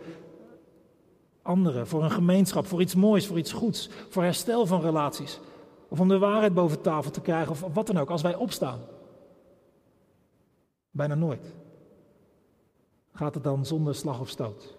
anderen, 1.42 1.86
voor 1.86 2.04
een 2.04 2.10
gemeenschap, 2.10 2.66
voor 2.66 2.80
iets 2.80 2.94
moois, 2.94 3.26
voor 3.26 3.38
iets 3.38 3.52
goeds, 3.52 3.90
voor 4.08 4.22
herstel 4.22 4.66
van 4.66 4.80
relaties. 4.80 5.40
Of 5.88 6.00
om 6.00 6.08
de 6.08 6.18
waarheid 6.18 6.54
boven 6.54 6.80
tafel 6.80 7.10
te 7.10 7.20
krijgen, 7.20 7.52
of 7.52 7.74
wat 7.74 7.86
dan 7.86 7.98
ook, 7.98 8.10
als 8.10 8.22
wij 8.22 8.34
opstaan. 8.34 8.80
Bijna 10.90 11.14
nooit. 11.14 11.61
Gaat 13.12 13.34
het 13.34 13.44
dan 13.44 13.66
zonder 13.66 13.94
slag 13.94 14.20
of 14.20 14.28
stoot? 14.28 14.76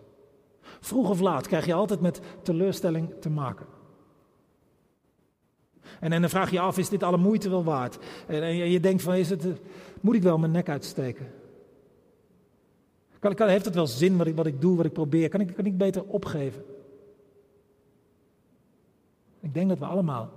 Vroeg 0.62 1.10
of 1.10 1.20
laat 1.20 1.48
krijg 1.48 1.66
je 1.66 1.74
altijd 1.74 2.02
met 2.02 2.22
teleurstelling 2.42 3.14
te 3.20 3.30
maken. 3.30 3.66
En, 6.00 6.12
en 6.12 6.22
dan 6.22 6.30
vraag 6.30 6.50
je 6.50 6.56
je 6.56 6.62
af, 6.62 6.78
is 6.78 6.90
dit 6.90 7.04
alle 7.04 7.18
moeite 7.18 7.50
wel 7.50 7.64
waard? 7.64 7.98
En, 8.28 8.44
en 8.44 8.56
je, 8.56 8.80
denkt 8.80 9.02
van, 9.02 9.16
is 9.16 9.30
het, 9.30 9.48
moet 10.02 10.16
ik 10.16 10.24
wel 10.24 10.38
mijn 10.38 10.52
nek 10.52 10.70
uitsteken? 10.70 11.32
Kan, 13.20 13.34
kan, 13.34 13.48
heeft 13.48 13.66
het 13.66 13.76
wel 13.76 13.88
zin 13.88 14.18
wat 14.18 14.28
ik, 14.28 14.36
wat 14.36 14.46
ik 14.46 14.62
doe, 14.62 14.78
wat 14.78 14.86
ik 14.86 14.94
probeer? 14.94 15.30
Kan 15.30 15.40
ik, 15.40 15.56
kan 15.56 15.66
ik 15.66 15.78
beter 15.78 16.04
opgeven? 16.04 16.64
Ik 19.40 19.54
denk 19.54 19.70
dat 19.70 19.80
we 19.80 19.86
allemaal, 19.86 20.30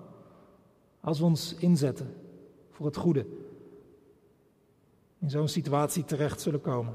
als 1.01 1.19
we 1.19 1.25
ons 1.25 1.55
inzetten 1.55 2.15
voor 2.71 2.87
het 2.87 2.97
goede, 2.97 3.27
in 5.19 5.31
zo'n 5.31 5.49
situatie 5.49 6.05
terecht 6.05 6.41
zullen 6.41 6.61
komen. 6.61 6.95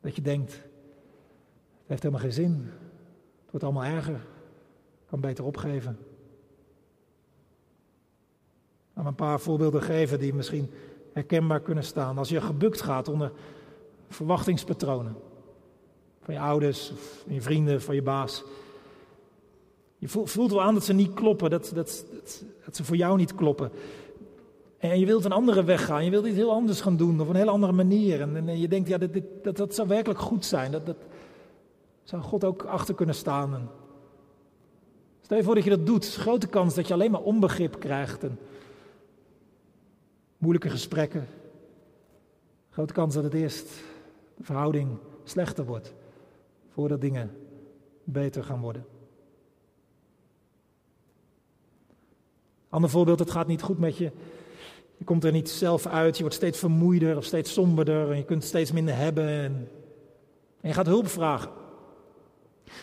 Dat 0.00 0.16
je 0.16 0.22
denkt, 0.22 0.52
het 0.52 1.86
heeft 1.86 2.02
helemaal 2.02 2.24
geen 2.24 2.32
zin, 2.32 2.70
het 3.42 3.50
wordt 3.50 3.64
allemaal 3.64 3.84
erger, 3.84 4.20
kan 5.06 5.20
beter 5.20 5.44
opgeven. 5.44 5.98
Ik 8.94 9.02
ga 9.02 9.08
een 9.08 9.14
paar 9.14 9.40
voorbeelden 9.40 9.82
geven 9.82 10.18
die 10.18 10.34
misschien 10.34 10.70
herkenbaar 11.12 11.60
kunnen 11.60 11.84
staan. 11.84 12.18
Als 12.18 12.28
je 12.28 12.40
gebukt 12.40 12.80
gaat 12.80 13.08
onder 13.08 13.32
verwachtingspatronen 14.08 15.16
van 16.20 16.34
je 16.34 16.40
ouders, 16.40 16.92
van 17.22 17.34
je 17.34 17.42
vrienden, 17.42 17.82
van 17.82 17.94
je 17.94 18.02
baas. 18.02 18.44
Je 19.98 20.08
voelt 20.08 20.50
wel 20.50 20.62
aan 20.62 20.74
dat 20.74 20.84
ze 20.84 20.92
niet 20.92 21.14
kloppen, 21.14 21.50
dat, 21.50 21.70
dat, 21.74 22.04
dat 22.64 22.76
ze 22.76 22.84
voor 22.84 22.96
jou 22.96 23.16
niet 23.16 23.34
kloppen. 23.34 23.70
En 24.90 24.98
je 24.98 25.06
wilt 25.06 25.24
een 25.24 25.32
andere 25.32 25.64
weg 25.64 25.84
gaan, 25.84 26.04
je 26.04 26.10
wilt 26.10 26.26
iets 26.26 26.36
heel 26.36 26.52
anders 26.52 26.80
gaan 26.80 26.96
doen, 26.96 27.20
op 27.20 27.28
een 27.28 27.36
heel 27.36 27.48
andere 27.48 27.72
manier. 27.72 28.20
En, 28.20 28.58
je 28.58 28.68
denkt, 28.68 28.88
ja, 28.88 28.98
dit, 28.98 29.24
dat, 29.42 29.56
dat 29.56 29.74
zou 29.74 29.88
werkelijk 29.88 30.20
goed 30.20 30.44
zijn. 30.44 30.72
Dat, 30.72 30.86
dat 30.86 30.96
zou 32.02 32.22
God 32.22 32.44
ook 32.44 32.64
achter 32.64 32.94
kunnen 32.94 33.14
staan. 33.14 33.70
Stel 35.20 35.36
je 35.36 35.42
voor 35.42 35.54
dat 35.54 35.64
je 35.64 35.70
dat 35.70 35.86
doet, 35.86 36.14
grote 36.14 36.46
kans 36.46 36.74
dat 36.74 36.88
je 36.88 36.94
alleen 36.94 37.10
maar 37.10 37.22
onbegrip 37.22 37.80
krijgt. 37.80 38.22
En 38.22 38.38
moeilijke 40.38 40.70
gesprekken. 40.70 41.26
Grote 42.70 42.92
kans 42.92 43.14
dat 43.14 43.24
het 43.24 43.34
eerst 43.34 43.68
de 44.36 44.44
verhouding 44.44 44.98
slechter 45.24 45.64
wordt, 45.64 45.94
voordat 46.72 47.00
dingen 47.00 47.30
beter 48.04 48.44
gaan 48.44 48.60
worden. 48.60 48.86
Ander 52.68 52.90
voorbeeld, 52.90 53.18
het 53.18 53.30
gaat 53.30 53.46
niet 53.46 53.62
goed 53.62 53.78
met 53.78 53.96
je. 53.96 54.10
Je 54.96 55.04
komt 55.04 55.24
er 55.24 55.32
niet 55.32 55.50
zelf 55.50 55.86
uit, 55.86 56.14
je 56.16 56.20
wordt 56.20 56.36
steeds 56.36 56.58
vermoeider 56.58 57.16
of 57.16 57.24
steeds 57.24 57.52
somberder 57.52 58.10
en 58.10 58.16
je 58.16 58.24
kunt 58.24 58.44
steeds 58.44 58.72
minder 58.72 58.96
hebben. 58.96 59.28
En, 59.28 59.68
je 60.60 60.72
gaat 60.72 60.86
hulp 60.86 61.08
vragen. 61.08 61.50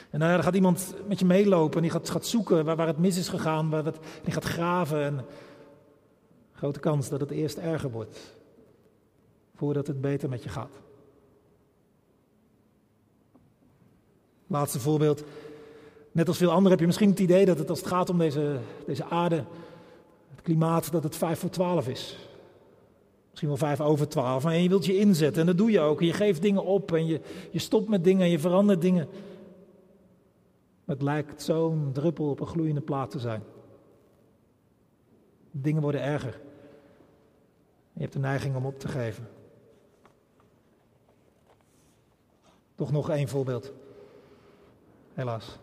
En 0.09 0.19
dan 0.19 0.43
gaat 0.43 0.55
iemand 0.55 0.93
met 1.07 1.19
je 1.19 1.25
meelopen 1.25 1.75
en 1.75 1.81
die 1.81 1.91
gaat, 1.91 2.09
gaat 2.09 2.25
zoeken 2.25 2.65
waar, 2.65 2.75
waar, 2.75 2.87
het 2.87 2.97
mis 2.97 3.17
is 3.17 3.29
gegaan, 3.29 3.69
waar 3.69 3.85
het, 3.85 3.97
die 4.23 4.33
gaat 4.33 4.43
graven. 4.43 5.03
En 5.03 5.25
grote 6.51 6.79
kans 6.79 7.09
dat 7.09 7.19
het 7.19 7.31
eerst 7.31 7.57
erger 7.57 7.91
wordt, 7.91 8.35
voordat 9.55 9.87
het 9.87 10.01
beter 10.01 10.29
met 10.29 10.43
je 10.43 10.49
gaat. 10.49 10.81
Laatste 14.47 14.79
voorbeeld. 14.79 15.23
Net 16.11 16.27
als 16.27 16.37
veel 16.37 16.49
anderen 16.49 16.71
heb 16.71 16.79
je 16.79 16.85
misschien 16.85 17.09
het 17.09 17.19
idee 17.19 17.45
dat 17.45 17.57
het 17.57 17.69
als 17.69 17.79
het 17.79 17.87
gaat 17.87 18.09
om 18.09 18.17
deze, 18.17 18.57
deze 18.85 19.05
aarde, 19.05 19.43
klimaat, 20.43 20.91
dat 20.91 21.03
het 21.03 21.15
vijf 21.15 21.39
voor 21.39 21.49
twaalf 21.49 21.87
is. 21.87 22.17
Misschien 23.29 23.47
wel 23.47 23.57
vijf 23.57 23.81
over 23.81 24.07
twaalf. 24.07 24.45
En 24.45 24.63
je 24.63 24.69
wilt 24.69 24.85
je 24.85 24.97
inzetten 24.97 25.41
en 25.41 25.47
dat 25.47 25.57
doe 25.57 25.71
je 25.71 25.79
ook. 25.79 26.01
Je 26.01 26.13
geeft 26.13 26.41
dingen 26.41 26.65
op 26.65 26.91
en 26.91 27.05
je, 27.05 27.21
je 27.51 27.59
stopt 27.59 27.89
met 27.89 28.03
dingen 28.03 28.21
en 28.25 28.31
je 28.31 28.39
verandert 28.39 28.81
dingen. 28.81 29.07
Het 30.85 31.01
lijkt 31.01 31.41
zo'n 31.41 31.89
druppel 31.93 32.29
op 32.29 32.39
een 32.39 32.47
gloeiende 32.47 32.81
plaat 32.81 33.11
te 33.11 33.19
zijn. 33.19 33.43
Dingen 35.51 35.81
worden 35.81 36.01
erger. 36.01 36.41
Je 37.93 38.01
hebt 38.01 38.13
de 38.13 38.19
neiging 38.19 38.55
om 38.55 38.65
op 38.65 38.79
te 38.79 38.87
geven. 38.87 39.27
Toch 42.75 42.91
nog 42.91 43.09
één 43.09 43.27
voorbeeld. 43.27 43.73
Helaas. 45.13 45.57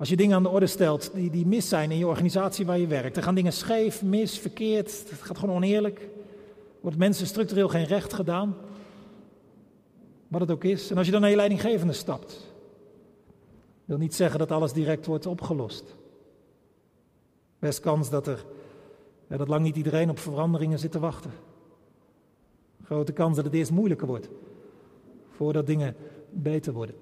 Als 0.00 0.08
je 0.08 0.16
dingen 0.16 0.36
aan 0.36 0.42
de 0.42 0.48
orde 0.48 0.66
stelt 0.66 1.10
die, 1.14 1.30
die 1.30 1.46
mis 1.46 1.68
zijn 1.68 1.90
in 1.90 1.98
je 1.98 2.06
organisatie 2.06 2.66
waar 2.66 2.78
je 2.78 2.86
werkt, 2.86 3.14
dan 3.14 3.24
gaan 3.24 3.34
dingen 3.34 3.52
scheef, 3.52 4.02
mis, 4.02 4.38
verkeerd, 4.38 5.10
het 5.10 5.20
gaat 5.20 5.38
gewoon 5.38 5.54
oneerlijk. 5.54 6.08
Wordt 6.80 6.98
mensen 6.98 7.26
structureel 7.26 7.68
geen 7.68 7.84
recht 7.84 8.12
gedaan. 8.12 8.56
Wat 10.28 10.40
het 10.40 10.50
ook 10.50 10.64
is. 10.64 10.90
En 10.90 10.96
als 10.96 11.06
je 11.06 11.12
dan 11.12 11.20
naar 11.20 11.30
je 11.30 11.36
leidinggevende 11.36 11.92
stapt, 11.92 12.52
wil 13.84 13.96
niet 13.96 14.14
zeggen 14.14 14.38
dat 14.38 14.50
alles 14.50 14.72
direct 14.72 15.06
wordt 15.06 15.26
opgelost. 15.26 15.96
Best 17.58 17.80
kans 17.80 18.10
dat 18.10 18.26
er, 18.26 18.44
dat 19.28 19.48
lang 19.48 19.62
niet 19.62 19.76
iedereen 19.76 20.10
op 20.10 20.18
veranderingen 20.18 20.78
zit 20.78 20.92
te 20.92 20.98
wachten. 20.98 21.30
Grote 22.84 23.12
kans 23.12 23.36
dat 23.36 23.44
het 23.44 23.54
eerst 23.54 23.70
moeilijker 23.70 24.06
wordt, 24.06 24.28
voordat 25.30 25.66
dingen 25.66 25.96
beter 26.30 26.72
worden. 26.72 26.94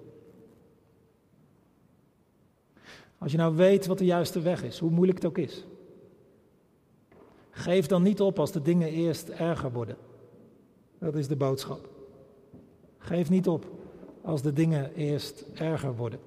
Als 3.18 3.32
je 3.32 3.38
nou 3.38 3.56
weet 3.56 3.86
wat 3.86 3.98
de 3.98 4.04
juiste 4.04 4.40
weg 4.40 4.62
is, 4.62 4.78
hoe 4.78 4.90
moeilijk 4.90 5.18
het 5.18 5.26
ook 5.26 5.38
is. 5.38 5.64
Geef 7.50 7.86
dan 7.86 8.02
niet 8.02 8.20
op 8.20 8.38
als 8.38 8.52
de 8.52 8.62
dingen 8.62 8.88
eerst 8.88 9.28
erger 9.28 9.72
worden. 9.72 9.96
Dat 10.98 11.14
is 11.14 11.28
de 11.28 11.36
boodschap. 11.36 11.88
Geef 12.98 13.30
niet 13.30 13.48
op 13.48 13.66
als 14.22 14.42
de 14.42 14.52
dingen 14.52 14.94
eerst 14.94 15.44
erger 15.54 15.96
worden. 15.96 16.20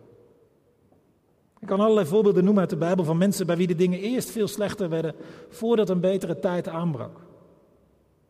Ik 1.60 1.68
kan 1.68 1.80
allerlei 1.80 2.08
voorbeelden 2.08 2.44
noemen 2.44 2.62
uit 2.62 2.70
de 2.70 2.78
Bijbel 2.78 3.06
van 3.06 3.18
mensen 3.18 3.46
bij 3.46 3.58
wie 3.58 3.68
de 3.68 3.76
dingen 3.76 4.00
eerst 4.00 4.30
veel 4.30 4.48
slechter 4.48 4.90
werden 4.90 5.16
voordat 5.50 5.90
een 5.90 6.00
betere 6.00 6.40
tijd 6.40 6.68
aanbrak. 6.68 7.20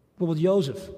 Bijvoorbeeld 0.10 0.46
Jozef 0.46 0.92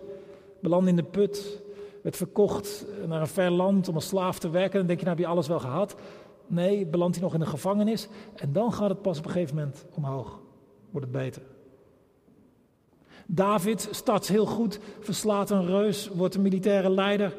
belandde 0.60 0.90
in 0.90 0.96
de 0.96 1.04
put, 1.04 1.62
werd 2.02 2.18
verkocht 2.18 2.86
naar 3.08 3.22
een 3.22 3.28
ver 3.28 3.52
land 3.52 3.88
om 3.88 3.96
als 3.96 4.08
slaaf 4.08 4.40
te 4.40 4.50
werken. 4.50 4.78
Dan 4.78 4.88
denk 4.88 5.00
je, 5.00 5.06
nou 5.06 5.18
heb 5.18 5.26
je 5.26 5.32
alles 5.32 5.48
wel 5.48 5.60
gehad. 5.60 5.96
Nee, 6.48 6.86
belandt 6.86 7.16
hij 7.16 7.24
nog 7.24 7.34
in 7.34 7.40
de 7.40 7.46
gevangenis 7.46 8.08
en 8.36 8.54
dan 8.54 8.74
gaat 8.74 8.90
het 8.90 9.02
pas 9.02 9.18
op 9.18 9.26
een 9.26 9.32
gegeven 9.32 9.56
moment 9.56 9.86
omhoog. 9.94 10.40
Wordt 10.92 11.08
het 11.08 11.18
beter. 11.18 11.42
David 13.26 13.88
start 13.92 14.28
heel 14.28 14.46
goed, 14.46 14.80
verslaat 15.00 15.50
een 15.50 15.66
reus, 15.66 16.08
wordt 16.08 16.36
een 16.36 16.42
militaire 16.42 16.90
leider, 16.90 17.36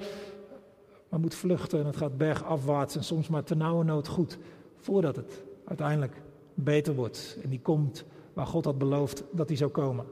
maar 1.09 1.21
moet 1.21 1.35
vluchten 1.35 1.79
en 1.79 1.87
het 1.87 1.97
gaat 1.97 2.17
bergafwaarts 2.17 2.97
en 2.97 3.05
soms 3.05 3.29
maar 3.29 3.45
nood 3.57 4.09
goed, 4.09 4.39
voordat 4.77 5.17
het 5.17 5.45
uiteindelijk 5.65 6.23
beter 6.55 6.95
wordt 6.95 7.39
en 7.43 7.51
die 7.51 7.61
komt 7.61 8.05
waar 8.33 8.47
God 8.47 8.65
had 8.65 8.79
beloofd 8.79 9.25
dat 9.31 9.49
hij 9.49 9.57
zou 9.57 9.71
komen. 9.71 10.07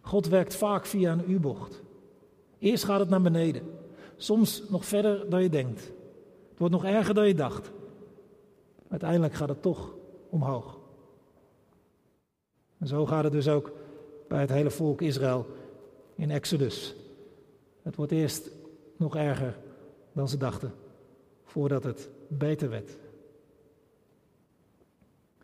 God 0.00 0.26
werkt 0.28 0.54
vaak 0.54 0.86
via 0.86 1.12
een 1.12 1.30
U-bocht. 1.30 1.82
Eerst 2.58 2.84
gaat 2.84 3.00
het 3.00 3.08
naar 3.08 3.22
beneden, 3.22 3.62
soms 4.16 4.62
nog 4.68 4.84
verder 4.84 5.30
dan 5.30 5.42
je 5.42 5.48
denkt. 5.48 5.92
Het 6.54 6.62
wordt 6.62 6.74
nog 6.74 6.84
erger 6.84 7.14
dan 7.14 7.26
je 7.26 7.34
dacht. 7.34 7.70
Uiteindelijk 8.88 9.34
gaat 9.34 9.48
het 9.48 9.62
toch 9.62 9.94
omhoog. 10.30 10.78
En 12.78 12.86
zo 12.86 13.06
gaat 13.06 13.24
het 13.24 13.32
dus 13.32 13.48
ook 13.48 13.72
bij 14.28 14.40
het 14.40 14.50
hele 14.50 14.70
volk 14.70 15.00
Israël 15.00 15.46
in 16.14 16.30
Exodus. 16.30 16.94
Het 17.82 17.96
wordt 17.96 18.12
eerst 18.12 18.50
nog 18.96 19.16
erger 19.16 19.58
dan 20.12 20.28
ze 20.28 20.36
dachten, 20.36 20.74
voordat 21.44 21.84
het 21.84 22.08
beter 22.28 22.70
werd. 22.70 22.90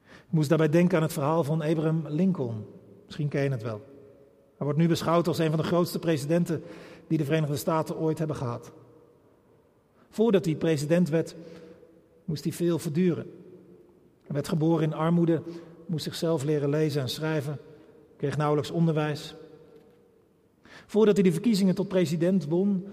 Ik 0.04 0.30
moest 0.36 0.48
daarbij 0.48 0.68
denken 0.68 0.96
aan 0.96 1.02
het 1.02 1.12
verhaal 1.12 1.44
van 1.44 1.62
Abraham 1.62 2.04
Lincoln. 2.08 2.66
Misschien 3.04 3.28
ken 3.28 3.42
je 3.42 3.50
het 3.50 3.62
wel. 3.62 3.80
Hij 4.56 4.66
wordt 4.66 4.78
nu 4.78 4.88
beschouwd 4.88 5.26
als 5.26 5.38
een 5.38 5.50
van 5.50 5.58
de 5.58 5.66
grootste 5.66 5.98
presidenten 5.98 6.62
die 7.06 7.18
de 7.18 7.24
Verenigde 7.24 7.56
Staten 7.56 7.96
ooit 7.98 8.18
hebben 8.18 8.36
gehad. 8.36 8.72
Voordat 10.10 10.44
hij 10.44 10.54
president 10.54 11.08
werd, 11.08 11.34
moest 12.24 12.44
hij 12.44 12.52
veel 12.52 12.78
verduren. 12.78 13.26
Hij 14.22 14.34
werd 14.34 14.48
geboren 14.48 14.84
in 14.84 14.94
armoede, 14.94 15.42
moest 15.86 16.04
zichzelf 16.04 16.44
leren 16.44 16.68
lezen 16.68 17.02
en 17.02 17.08
schrijven, 17.08 17.58
kreeg 18.16 18.36
nauwelijks 18.36 18.70
onderwijs. 18.70 19.34
Voordat 20.86 21.14
hij 21.14 21.24
de 21.24 21.32
verkiezingen 21.32 21.74
tot 21.74 21.88
president 21.88 22.46
won, 22.46 22.86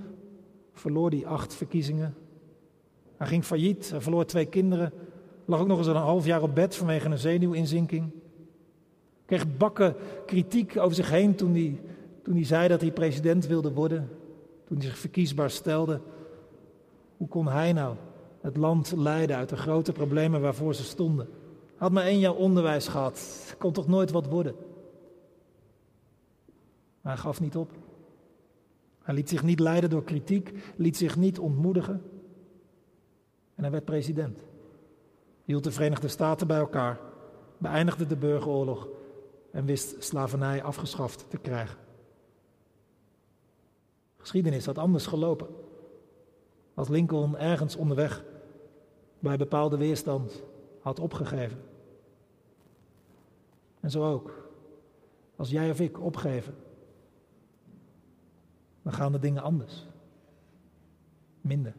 verloor 0.73 1.09
hij 1.09 1.25
acht 1.25 1.53
verkiezingen. 1.53 2.15
Hij 3.17 3.27
ging 3.27 3.43
failliet, 3.43 3.89
hij 3.89 4.01
verloor 4.01 4.25
twee 4.25 4.45
kinderen, 4.45 4.93
lag 5.45 5.59
ook 5.59 5.67
nog 5.67 5.77
eens 5.77 5.87
een 5.87 5.95
half 5.95 6.25
jaar 6.25 6.41
op 6.41 6.55
bed 6.55 6.75
vanwege 6.75 7.09
een 7.09 7.17
zenuwinzinking. 7.17 8.11
Kreeg 9.25 9.57
bakken 9.57 9.95
kritiek 10.25 10.77
over 10.77 10.95
zich 10.95 11.09
heen 11.09 11.35
toen 11.35 11.53
hij, 11.53 11.81
toen 12.23 12.35
hij 12.35 12.45
zei 12.45 12.67
dat 12.67 12.81
hij 12.81 12.91
president 12.91 13.47
wilde 13.47 13.73
worden, 13.73 14.09
toen 14.67 14.77
hij 14.77 14.85
zich 14.85 14.97
verkiesbaar 14.97 15.49
stelde. 15.49 16.01
Hoe 17.17 17.27
kon 17.27 17.47
hij 17.47 17.73
nou 17.73 17.95
het 18.41 18.57
land 18.57 18.91
leiden 18.95 19.35
uit 19.35 19.49
de 19.49 19.57
grote 19.57 19.91
problemen 19.91 20.41
waarvoor 20.41 20.75
ze 20.75 20.83
stonden. 20.83 21.29
Had 21.75 21.91
maar 21.91 22.03
één 22.03 22.19
jaar 22.19 22.35
onderwijs 22.35 22.87
gehad, 22.87 23.55
kon 23.57 23.71
toch 23.71 23.87
nooit 23.87 24.11
wat 24.11 24.27
worden. 24.27 24.55
Maar 27.01 27.13
hij 27.13 27.21
gaf 27.21 27.39
niet 27.39 27.55
op. 27.55 27.71
Hij 29.01 29.15
liet 29.15 29.29
zich 29.29 29.43
niet 29.43 29.59
leiden 29.59 29.89
door 29.89 30.03
kritiek, 30.03 30.73
liet 30.75 30.97
zich 30.97 31.15
niet 31.15 31.39
ontmoedigen. 31.39 32.01
En 33.55 33.63
hij 33.63 33.71
werd 33.71 33.85
president. 33.85 34.43
Hield 35.43 35.63
de 35.63 35.71
Verenigde 35.71 36.07
Staten 36.07 36.47
bij 36.47 36.57
elkaar, 36.57 36.99
beëindigde 37.57 38.05
de 38.05 38.17
burgeroorlog 38.17 38.87
en 39.51 39.65
wist 39.65 40.03
slavernij 40.03 40.63
afgeschaft 40.63 41.25
te 41.29 41.37
krijgen. 41.37 41.77
Geschiedenis 44.17 44.65
had 44.65 44.77
anders 44.77 45.05
gelopen. 45.05 45.47
Als 46.77 46.87
Lincoln 46.87 47.37
ergens 47.37 47.75
onderweg 47.75 48.23
bij 49.19 49.37
bepaalde 49.37 49.77
weerstand 49.77 50.43
had 50.81 50.99
opgegeven. 50.99 51.59
En 53.79 53.91
zo 53.91 54.11
ook. 54.11 54.49
Als 55.35 55.49
jij 55.49 55.69
of 55.69 55.79
ik 55.79 56.01
opgeven, 56.01 56.55
dan 58.81 58.93
gaan 58.93 59.11
de 59.11 59.19
dingen 59.19 59.43
anders. 59.43 59.85
Minder. 61.41 61.73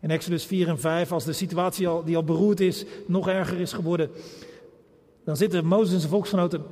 In 0.00 0.10
Exodus 0.10 0.44
4 0.44 0.68
en 0.68 0.78
5, 0.78 1.12
als 1.12 1.24
de 1.24 1.32
situatie 1.32 1.88
al, 1.88 2.04
die 2.04 2.16
al 2.16 2.24
beroerd 2.24 2.60
is, 2.60 2.84
nog 3.06 3.28
erger 3.28 3.60
is 3.60 3.72
geworden, 3.72 4.10
dan 5.24 5.36
zitten 5.36 5.66
Mozes 5.66 5.92
en 5.92 5.98
zijn 5.98 6.12
volksgenoten 6.12 6.64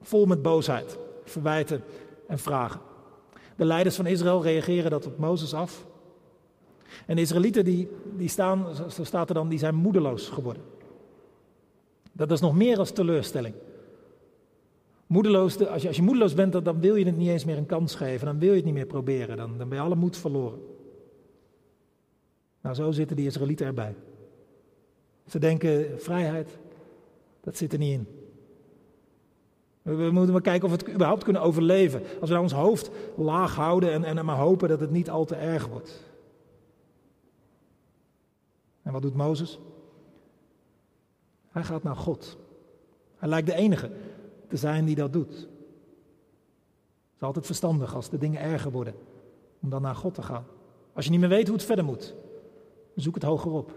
vol 0.00 0.26
met 0.26 0.42
boosheid, 0.42 0.98
verwijten 1.24 1.84
en 2.28 2.38
vragen. 2.38 2.90
De 3.56 3.64
leiders 3.64 3.96
van 3.96 4.06
Israël 4.06 4.42
reageren 4.42 4.90
dat 4.90 5.06
op 5.06 5.18
Mozes 5.18 5.54
af. 5.54 5.86
En 7.06 7.16
de 7.16 7.22
Israëlieten 7.22 7.64
die, 7.64 7.88
die 8.16 8.28
staan, 8.28 8.66
zo 8.90 9.04
staat 9.04 9.28
er 9.28 9.34
dan, 9.34 9.48
die 9.48 9.58
zijn 9.58 9.74
moedeloos 9.74 10.28
geworden. 10.28 10.62
Dat 12.12 12.30
is 12.30 12.40
nog 12.40 12.54
meer 12.54 12.78
als 12.78 12.90
teleurstelling. 12.90 13.54
Moedeloos, 15.06 15.66
als, 15.66 15.82
je, 15.82 15.88
als 15.88 15.96
je 15.96 16.02
moedeloos 16.02 16.34
bent, 16.34 16.64
dan, 16.64 16.80
wil 16.80 16.94
je 16.94 17.04
het 17.04 17.16
niet 17.16 17.28
eens 17.28 17.44
meer 17.44 17.56
een 17.56 17.66
kans 17.66 17.94
geven. 17.94 18.26
Dan 18.26 18.38
wil 18.38 18.50
je 18.50 18.56
het 18.56 18.64
niet 18.64 18.74
meer 18.74 18.86
proberen. 18.86 19.36
Dan, 19.36 19.58
dan 19.58 19.68
ben 19.68 19.78
je 19.78 19.84
alle 19.84 19.94
moed 19.94 20.16
verloren. 20.16 20.60
Nou, 22.60 22.74
zo 22.74 22.90
zitten 22.90 23.16
die 23.16 23.26
Israëlieten 23.26 23.66
erbij. 23.66 23.94
Ze 25.26 25.38
denken, 25.38 26.00
vrijheid, 26.00 26.58
dat 27.40 27.56
zit 27.56 27.72
er 27.72 27.78
niet 27.78 27.92
in. 27.92 28.06
We 29.82 30.10
moeten 30.10 30.32
maar 30.32 30.40
kijken 30.40 30.64
of 30.68 30.74
we 30.74 30.80
het 30.84 30.94
überhaupt 30.94 31.24
kunnen 31.24 31.42
overleven. 31.42 32.00
Als 32.00 32.28
we 32.30 32.34
nou 32.34 32.42
ons 32.42 32.52
hoofd 32.52 32.90
laag 33.16 33.54
houden 33.54 33.92
en, 33.92 34.04
en 34.04 34.24
maar 34.24 34.36
hopen 34.36 34.68
dat 34.68 34.80
het 34.80 34.90
niet 34.90 35.10
al 35.10 35.24
te 35.24 35.34
erg 35.34 35.66
wordt. 35.66 36.02
En 38.82 38.92
wat 38.92 39.02
doet 39.02 39.14
Mozes? 39.14 39.58
Hij 41.48 41.64
gaat 41.64 41.82
naar 41.82 41.96
God. 41.96 42.36
Hij 43.16 43.28
lijkt 43.28 43.46
de 43.46 43.54
enige 43.54 43.90
te 44.48 44.56
zijn 44.56 44.84
die 44.84 44.94
dat 44.94 45.12
doet. 45.12 45.34
Het 45.34 47.20
is 47.20 47.22
altijd 47.22 47.46
verstandig 47.46 47.94
als 47.94 48.08
de 48.08 48.18
dingen 48.18 48.40
erger 48.40 48.70
worden, 48.70 48.94
om 49.60 49.70
dan 49.70 49.82
naar 49.82 49.96
God 49.96 50.14
te 50.14 50.22
gaan. 50.22 50.44
Als 50.92 51.04
je 51.04 51.10
niet 51.10 51.20
meer 51.20 51.28
weet 51.28 51.46
hoe 51.46 51.56
het 51.56 51.64
verder 51.64 51.84
moet, 51.84 52.14
zoek 52.94 53.14
het 53.14 53.22
hoger 53.22 53.50
op, 53.50 53.72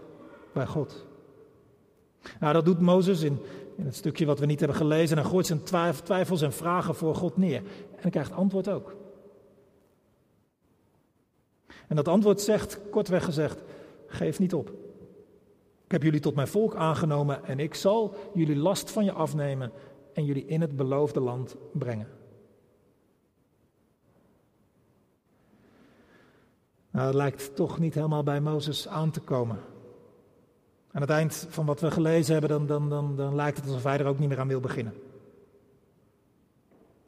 bij 0.52 0.66
God. 0.66 1.06
Nou, 2.40 2.52
dat 2.52 2.64
doet 2.64 2.80
Mozes 2.80 3.22
in, 3.22 3.38
in 3.76 3.84
het 3.84 3.94
stukje 3.94 4.26
wat 4.26 4.38
we 4.38 4.46
niet 4.46 4.58
hebben 4.58 4.76
gelezen. 4.78 5.16
En 5.16 5.22
hij 5.22 5.32
gooit 5.32 5.46
zijn 5.46 5.62
twijfels 6.02 6.42
en 6.42 6.52
vragen 6.52 6.94
voor 6.94 7.14
God 7.14 7.36
neer. 7.36 7.56
En 7.56 7.96
hij 7.96 8.10
krijgt 8.10 8.32
antwoord 8.32 8.68
ook. 8.68 8.96
En 11.88 11.96
dat 11.96 12.08
antwoord 12.08 12.40
zegt, 12.40 12.80
kortweg 12.90 13.24
gezegd, 13.24 13.62
geef 14.06 14.38
niet 14.38 14.54
op. 14.54 14.68
Ik 15.84 15.92
heb 15.92 16.02
jullie 16.02 16.20
tot 16.20 16.34
mijn 16.34 16.48
volk 16.48 16.74
aangenomen 16.74 17.44
en 17.44 17.58
ik 17.58 17.74
zal 17.74 18.14
jullie 18.34 18.56
last 18.56 18.90
van 18.90 19.04
je 19.04 19.12
afnemen 19.12 19.72
en 20.12 20.24
jullie 20.24 20.46
in 20.46 20.60
het 20.60 20.76
beloofde 20.76 21.20
land 21.20 21.56
brengen. 21.72 22.08
Nou, 26.90 27.06
dat 27.06 27.14
lijkt 27.14 27.56
toch 27.56 27.78
niet 27.78 27.94
helemaal 27.94 28.22
bij 28.22 28.40
Mozes 28.40 28.88
aan 28.88 29.10
te 29.10 29.20
komen. 29.20 29.58
Aan 30.96 31.02
het 31.02 31.10
eind 31.10 31.46
van 31.48 31.66
wat 31.66 31.80
we 31.80 31.90
gelezen 31.90 32.32
hebben, 32.32 32.50
dan, 32.50 32.66
dan, 32.66 32.88
dan, 32.88 33.16
dan 33.16 33.34
lijkt 33.34 33.56
het 33.56 33.66
alsof 33.66 33.82
hij 33.82 33.98
er 33.98 34.06
ook 34.06 34.18
niet 34.18 34.28
meer 34.28 34.38
aan 34.38 34.48
wil 34.48 34.60
beginnen. 34.60 34.94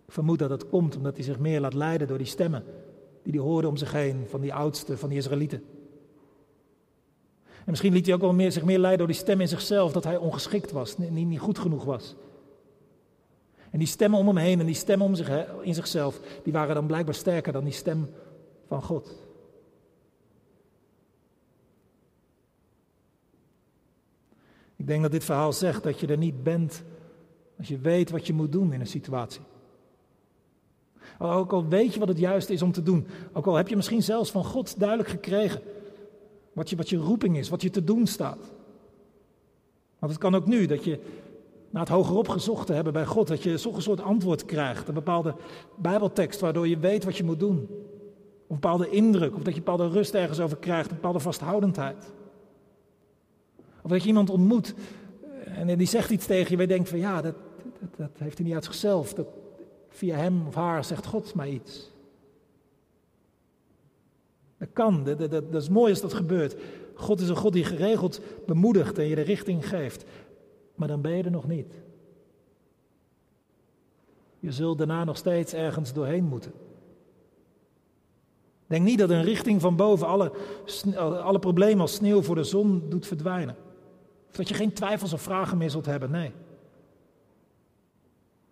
Ik 0.06 0.12
vermoed 0.12 0.38
dat 0.38 0.48
dat 0.48 0.68
komt 0.68 0.96
omdat 0.96 1.16
hij 1.16 1.24
zich 1.24 1.38
meer 1.38 1.60
laat 1.60 1.74
leiden 1.74 2.08
door 2.08 2.18
die 2.18 2.26
stemmen 2.26 2.64
die 3.22 3.32
hij 3.32 3.42
hoorde 3.42 3.68
om 3.68 3.76
zich 3.76 3.92
heen 3.92 4.26
van 4.28 4.40
die 4.40 4.54
oudsten, 4.54 4.98
van 4.98 5.08
die 5.08 5.18
Israëlieten. 5.18 5.62
En 7.44 7.64
misschien 7.66 7.92
liet 7.92 8.06
hij 8.06 8.14
ook 8.14 8.20
wel 8.20 8.32
meer, 8.32 8.52
zich 8.52 8.64
meer 8.64 8.78
leiden 8.78 8.98
door 8.98 9.14
die 9.14 9.22
stem 9.22 9.40
in 9.40 9.48
zichzelf, 9.48 9.92
dat 9.92 10.04
hij 10.04 10.16
ongeschikt 10.16 10.72
was, 10.72 10.98
niet, 10.98 11.10
niet 11.10 11.40
goed 11.40 11.58
genoeg 11.58 11.84
was. 11.84 12.14
En 13.70 13.78
die 13.78 13.88
stemmen 13.88 14.18
om 14.18 14.26
hem 14.26 14.36
heen 14.36 14.60
en 14.60 14.66
die 14.66 14.74
stemmen 14.74 15.06
om 15.06 15.14
zich, 15.14 15.46
in 15.62 15.74
zichzelf, 15.74 16.20
die 16.44 16.52
waren 16.52 16.74
dan 16.74 16.86
blijkbaar 16.86 17.14
sterker 17.14 17.52
dan 17.52 17.64
die 17.64 17.72
stem 17.72 18.08
van 18.66 18.82
God. 18.82 19.27
Ik 24.78 24.86
denk 24.86 25.02
dat 25.02 25.10
dit 25.10 25.24
verhaal 25.24 25.52
zegt 25.52 25.82
dat 25.82 26.00
je 26.00 26.06
er 26.06 26.18
niet 26.18 26.42
bent 26.42 26.82
als 27.58 27.68
je 27.68 27.78
weet 27.78 28.10
wat 28.10 28.26
je 28.26 28.32
moet 28.32 28.52
doen 28.52 28.72
in 28.72 28.80
een 28.80 28.86
situatie. 28.86 29.40
Ook 31.18 31.52
al 31.52 31.68
weet 31.68 31.94
je 31.94 31.98
wat 31.98 32.08
het 32.08 32.18
juiste 32.18 32.52
is 32.52 32.62
om 32.62 32.72
te 32.72 32.82
doen, 32.82 33.06
ook 33.32 33.46
al 33.46 33.54
heb 33.54 33.68
je 33.68 33.76
misschien 33.76 34.02
zelfs 34.02 34.30
van 34.30 34.44
God 34.44 34.78
duidelijk 34.78 35.08
gekregen 35.08 35.60
wat 36.52 36.70
je, 36.70 36.76
wat 36.76 36.88
je 36.88 36.96
roeping 36.96 37.36
is, 37.36 37.48
wat 37.48 37.62
je 37.62 37.70
te 37.70 37.84
doen 37.84 38.06
staat. 38.06 38.38
Want 39.98 40.12
het 40.12 40.20
kan 40.20 40.34
ook 40.34 40.46
nu 40.46 40.66
dat 40.66 40.84
je 40.84 41.00
na 41.70 41.80
het 41.80 41.88
hogerop 41.88 42.28
gezocht 42.28 42.66
te 42.66 42.72
hebben 42.72 42.92
bij 42.92 43.06
God, 43.06 43.28
dat 43.28 43.42
je 43.42 43.56
zo'n 43.56 43.80
soort 43.80 44.00
antwoord 44.00 44.44
krijgt, 44.44 44.88
een 44.88 44.94
bepaalde 44.94 45.34
bijbeltekst 45.76 46.40
waardoor 46.40 46.68
je 46.68 46.78
weet 46.78 47.04
wat 47.04 47.16
je 47.16 47.24
moet 47.24 47.40
doen. 47.40 47.58
Of 48.46 48.54
een 48.54 48.60
bepaalde 48.60 48.90
indruk, 48.90 49.34
of 49.34 49.42
dat 49.42 49.54
je 49.54 49.60
bepaalde 49.60 49.88
rust 49.88 50.14
ergens 50.14 50.40
over 50.40 50.56
krijgt, 50.56 50.90
een 50.90 50.96
bepaalde 50.96 51.20
vasthoudendheid. 51.20 52.12
Dat 53.88 54.02
je 54.02 54.08
iemand 54.08 54.30
ontmoet 54.30 54.74
en 55.44 55.78
die 55.78 55.86
zegt 55.86 56.10
iets 56.10 56.26
tegen 56.26 56.50
je, 56.50 56.62
je 56.62 56.66
denkt 56.68 56.88
van 56.88 56.98
ja, 56.98 57.22
dat, 57.22 57.34
dat, 57.80 57.96
dat 57.96 58.10
heeft 58.14 58.38
hij 58.38 58.46
niet 58.46 58.54
uit 58.54 58.64
zichzelf. 58.64 59.14
Dat, 59.14 59.26
via 59.88 60.16
hem 60.16 60.46
of 60.46 60.54
haar 60.54 60.84
zegt 60.84 61.06
God 61.06 61.34
mij 61.34 61.50
iets. 61.50 61.90
Dat 64.58 64.68
kan, 64.72 65.04
dat, 65.04 65.18
dat, 65.18 65.30
dat 65.30 65.62
is 65.62 65.68
mooi 65.68 65.90
als 65.90 66.00
dat 66.00 66.14
gebeurt. 66.14 66.56
God 66.94 67.20
is 67.20 67.28
een 67.28 67.36
God 67.36 67.52
die 67.52 67.64
geregeld 67.64 68.20
bemoedigt 68.46 68.98
en 68.98 69.04
je 69.04 69.14
de 69.14 69.20
richting 69.20 69.68
geeft. 69.68 70.04
Maar 70.74 70.88
dan 70.88 71.00
ben 71.00 71.16
je 71.16 71.22
er 71.22 71.30
nog 71.30 71.48
niet. 71.48 71.74
Je 74.40 74.52
zult 74.52 74.78
daarna 74.78 75.04
nog 75.04 75.16
steeds 75.16 75.52
ergens 75.52 75.92
doorheen 75.92 76.24
moeten. 76.24 76.52
Denk 78.66 78.84
niet 78.84 78.98
dat 78.98 79.10
een 79.10 79.24
richting 79.24 79.60
van 79.60 79.76
boven 79.76 80.06
alle, 80.06 80.32
alle 80.96 81.38
problemen 81.38 81.80
als 81.80 81.94
sneeuw 81.94 82.22
voor 82.22 82.34
de 82.34 82.44
zon 82.44 82.84
doet 82.88 83.06
verdwijnen. 83.06 83.56
Dat 84.38 84.48
je 84.48 84.54
geen 84.54 84.72
twijfels 84.72 85.12
of 85.12 85.22
vragen 85.22 85.58
meer 85.58 85.70
zult 85.70 85.86
hebben, 85.86 86.10
nee. 86.10 86.32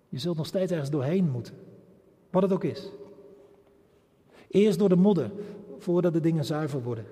Je 0.08 0.18
zult 0.18 0.36
nog 0.36 0.46
steeds 0.46 0.72
ergens 0.72 0.90
doorheen 0.90 1.30
moeten. 1.30 1.54
Wat 2.30 2.42
het 2.42 2.52
ook 2.52 2.64
is. 2.64 2.90
Eerst 4.48 4.78
door 4.78 4.88
de 4.88 4.96
modder, 4.96 5.30
voordat 5.78 6.12
de 6.12 6.20
dingen 6.20 6.44
zuiver 6.44 6.82
worden. 6.82 7.06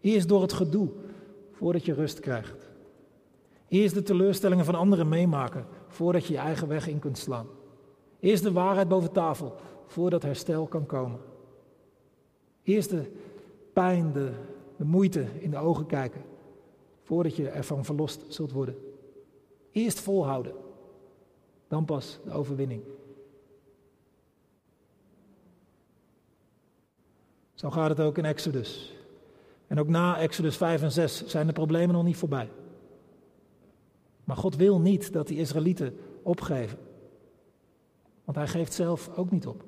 Eerst 0.00 0.28
door 0.28 0.42
het 0.42 0.52
gedoe, 0.52 0.88
voordat 1.52 1.84
je 1.84 1.94
rust 1.94 2.20
krijgt. 2.20 2.70
Eerst 3.68 3.94
de 3.94 4.02
teleurstellingen 4.02 4.64
van 4.64 4.74
anderen 4.74 5.08
meemaken, 5.08 5.66
voordat 5.88 6.26
je 6.26 6.32
je 6.32 6.38
eigen 6.38 6.68
weg 6.68 6.88
in 6.88 6.98
kunt 6.98 7.18
slaan. 7.18 7.46
Eerst 8.20 8.42
de 8.42 8.52
waarheid 8.52 8.88
boven 8.88 9.12
tafel, 9.12 9.54
voordat 9.86 10.22
herstel 10.22 10.66
kan 10.66 10.86
komen. 10.86 11.20
Eerst 12.62 12.90
de 12.90 13.10
pijn, 13.72 14.12
de, 14.12 14.30
de 14.76 14.84
moeite 14.84 15.26
in 15.38 15.50
de 15.50 15.58
ogen 15.58 15.86
kijken, 15.86 16.22
voordat 17.06 17.36
je 17.36 17.48
ervan 17.48 17.84
verlost 17.84 18.24
zult 18.28 18.52
worden. 18.52 18.76
Eerst 19.72 20.00
volhouden, 20.00 20.52
dan 21.68 21.84
pas 21.84 22.18
de 22.24 22.32
overwinning. 22.32 22.82
Zo 27.54 27.70
gaat 27.70 27.88
het 27.88 28.00
ook 28.00 28.18
in 28.18 28.24
Exodus. 28.24 28.94
En 29.66 29.78
ook 29.78 29.88
na 29.88 30.18
Exodus 30.18 30.56
5 30.56 30.82
en 30.82 30.92
6 30.92 31.26
zijn 31.26 31.46
de 31.46 31.52
problemen 31.52 31.94
nog 31.94 32.04
niet 32.04 32.16
voorbij. 32.16 32.50
Maar 34.24 34.36
God 34.36 34.56
wil 34.56 34.80
niet 34.80 35.12
dat 35.12 35.26
die 35.26 35.38
Israëlieten 35.38 35.98
opgeven. 36.22 36.78
Want 38.24 38.36
hij 38.36 38.46
geeft 38.46 38.72
zelf 38.72 39.10
ook 39.16 39.30
niet 39.30 39.46
op. 39.46 39.64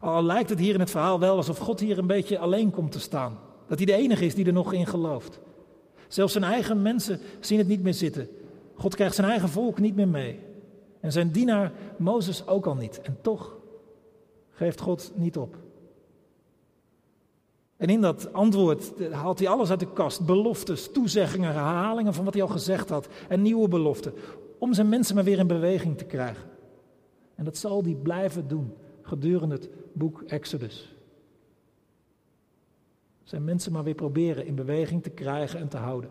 Al 0.00 0.22
lijkt 0.22 0.50
het 0.50 0.58
hier 0.58 0.74
in 0.74 0.80
het 0.80 0.90
verhaal 0.90 1.20
wel 1.20 1.36
alsof 1.36 1.58
God 1.58 1.80
hier 1.80 1.98
een 1.98 2.06
beetje 2.06 2.38
alleen 2.38 2.70
komt 2.70 2.92
te 2.92 3.00
staan. 3.00 3.38
Dat 3.70 3.78
hij 3.78 3.86
de 3.86 4.02
enige 4.02 4.24
is 4.24 4.34
die 4.34 4.46
er 4.46 4.52
nog 4.52 4.72
in 4.72 4.86
gelooft. 4.86 5.40
Zelfs 6.08 6.32
zijn 6.32 6.44
eigen 6.44 6.82
mensen 6.82 7.20
zien 7.40 7.58
het 7.58 7.68
niet 7.68 7.82
meer 7.82 7.94
zitten. 7.94 8.28
God 8.74 8.94
krijgt 8.94 9.14
zijn 9.14 9.30
eigen 9.30 9.48
volk 9.48 9.78
niet 9.78 9.96
meer 9.96 10.08
mee. 10.08 10.38
En 11.00 11.12
zijn 11.12 11.30
dienaar 11.30 11.72
Mozes 11.96 12.46
ook 12.46 12.66
al 12.66 12.74
niet. 12.74 13.00
En 13.00 13.18
toch 13.20 13.56
geeft 14.50 14.80
God 14.80 15.12
niet 15.14 15.36
op. 15.36 15.56
En 17.76 17.88
in 17.88 18.00
dat 18.00 18.32
antwoord 18.32 18.92
haalt 19.10 19.38
hij 19.38 19.48
alles 19.48 19.70
uit 19.70 19.80
de 19.80 19.92
kast: 19.92 20.26
beloftes, 20.26 20.92
toezeggingen, 20.92 21.52
herhalingen 21.52 22.14
van 22.14 22.24
wat 22.24 22.34
hij 22.34 22.42
al 22.42 22.48
gezegd 22.48 22.88
had 22.88 23.08
en 23.28 23.42
nieuwe 23.42 23.68
beloften. 23.68 24.12
Om 24.58 24.74
zijn 24.74 24.88
mensen 24.88 25.14
maar 25.14 25.24
weer 25.24 25.38
in 25.38 25.46
beweging 25.46 25.98
te 25.98 26.04
krijgen. 26.04 26.48
En 27.34 27.44
dat 27.44 27.56
zal 27.56 27.82
hij 27.82 27.94
blijven 27.94 28.48
doen 28.48 28.74
gedurende 29.02 29.54
het 29.54 29.68
boek 29.92 30.22
Exodus. 30.26 30.99
Zijn 33.30 33.44
mensen 33.44 33.72
maar 33.72 33.84
weer 33.84 33.94
proberen 33.94 34.46
in 34.46 34.54
beweging 34.54 35.02
te 35.02 35.10
krijgen 35.10 35.60
en 35.60 35.68
te 35.68 35.76
houden. 35.76 36.10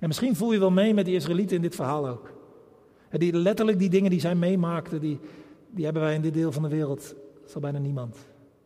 En 0.00 0.06
misschien 0.06 0.36
voel 0.36 0.52
je 0.52 0.58
wel 0.58 0.70
mee 0.70 0.94
met 0.94 1.04
die 1.04 1.14
Israëlieten 1.14 1.56
in 1.56 1.62
dit 1.62 1.74
verhaal 1.74 2.08
ook. 2.08 2.32
Die, 3.10 3.32
letterlijk 3.36 3.78
die 3.78 3.88
dingen 3.88 4.10
die 4.10 4.20
zij 4.20 4.34
meemaakten, 4.34 5.00
die, 5.00 5.18
die 5.70 5.84
hebben 5.84 6.02
wij 6.02 6.14
in 6.14 6.20
dit 6.20 6.34
deel 6.34 6.52
van 6.52 6.62
de 6.62 6.68
wereld, 6.68 7.14
zal 7.44 7.60
bijna 7.60 7.78
niemand. 7.78 8.16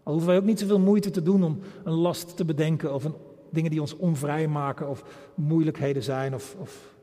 Al 0.02 0.12
hoeven 0.12 0.30
wij 0.30 0.38
ook 0.38 0.44
niet 0.44 0.58
zoveel 0.58 0.78
moeite 0.78 1.10
te 1.10 1.22
doen 1.22 1.44
om 1.44 1.58
een 1.84 1.92
last 1.92 2.36
te 2.36 2.44
bedenken 2.44 2.94
of 2.94 3.04
een, 3.04 3.14
dingen 3.50 3.70
die 3.70 3.80
ons 3.80 3.96
onvrij 3.96 4.48
maken 4.48 4.88
of 4.88 5.04
moeilijkheden 5.34 6.02
zijn. 6.02 6.34
Of, 6.34 6.56
of... 6.60 6.94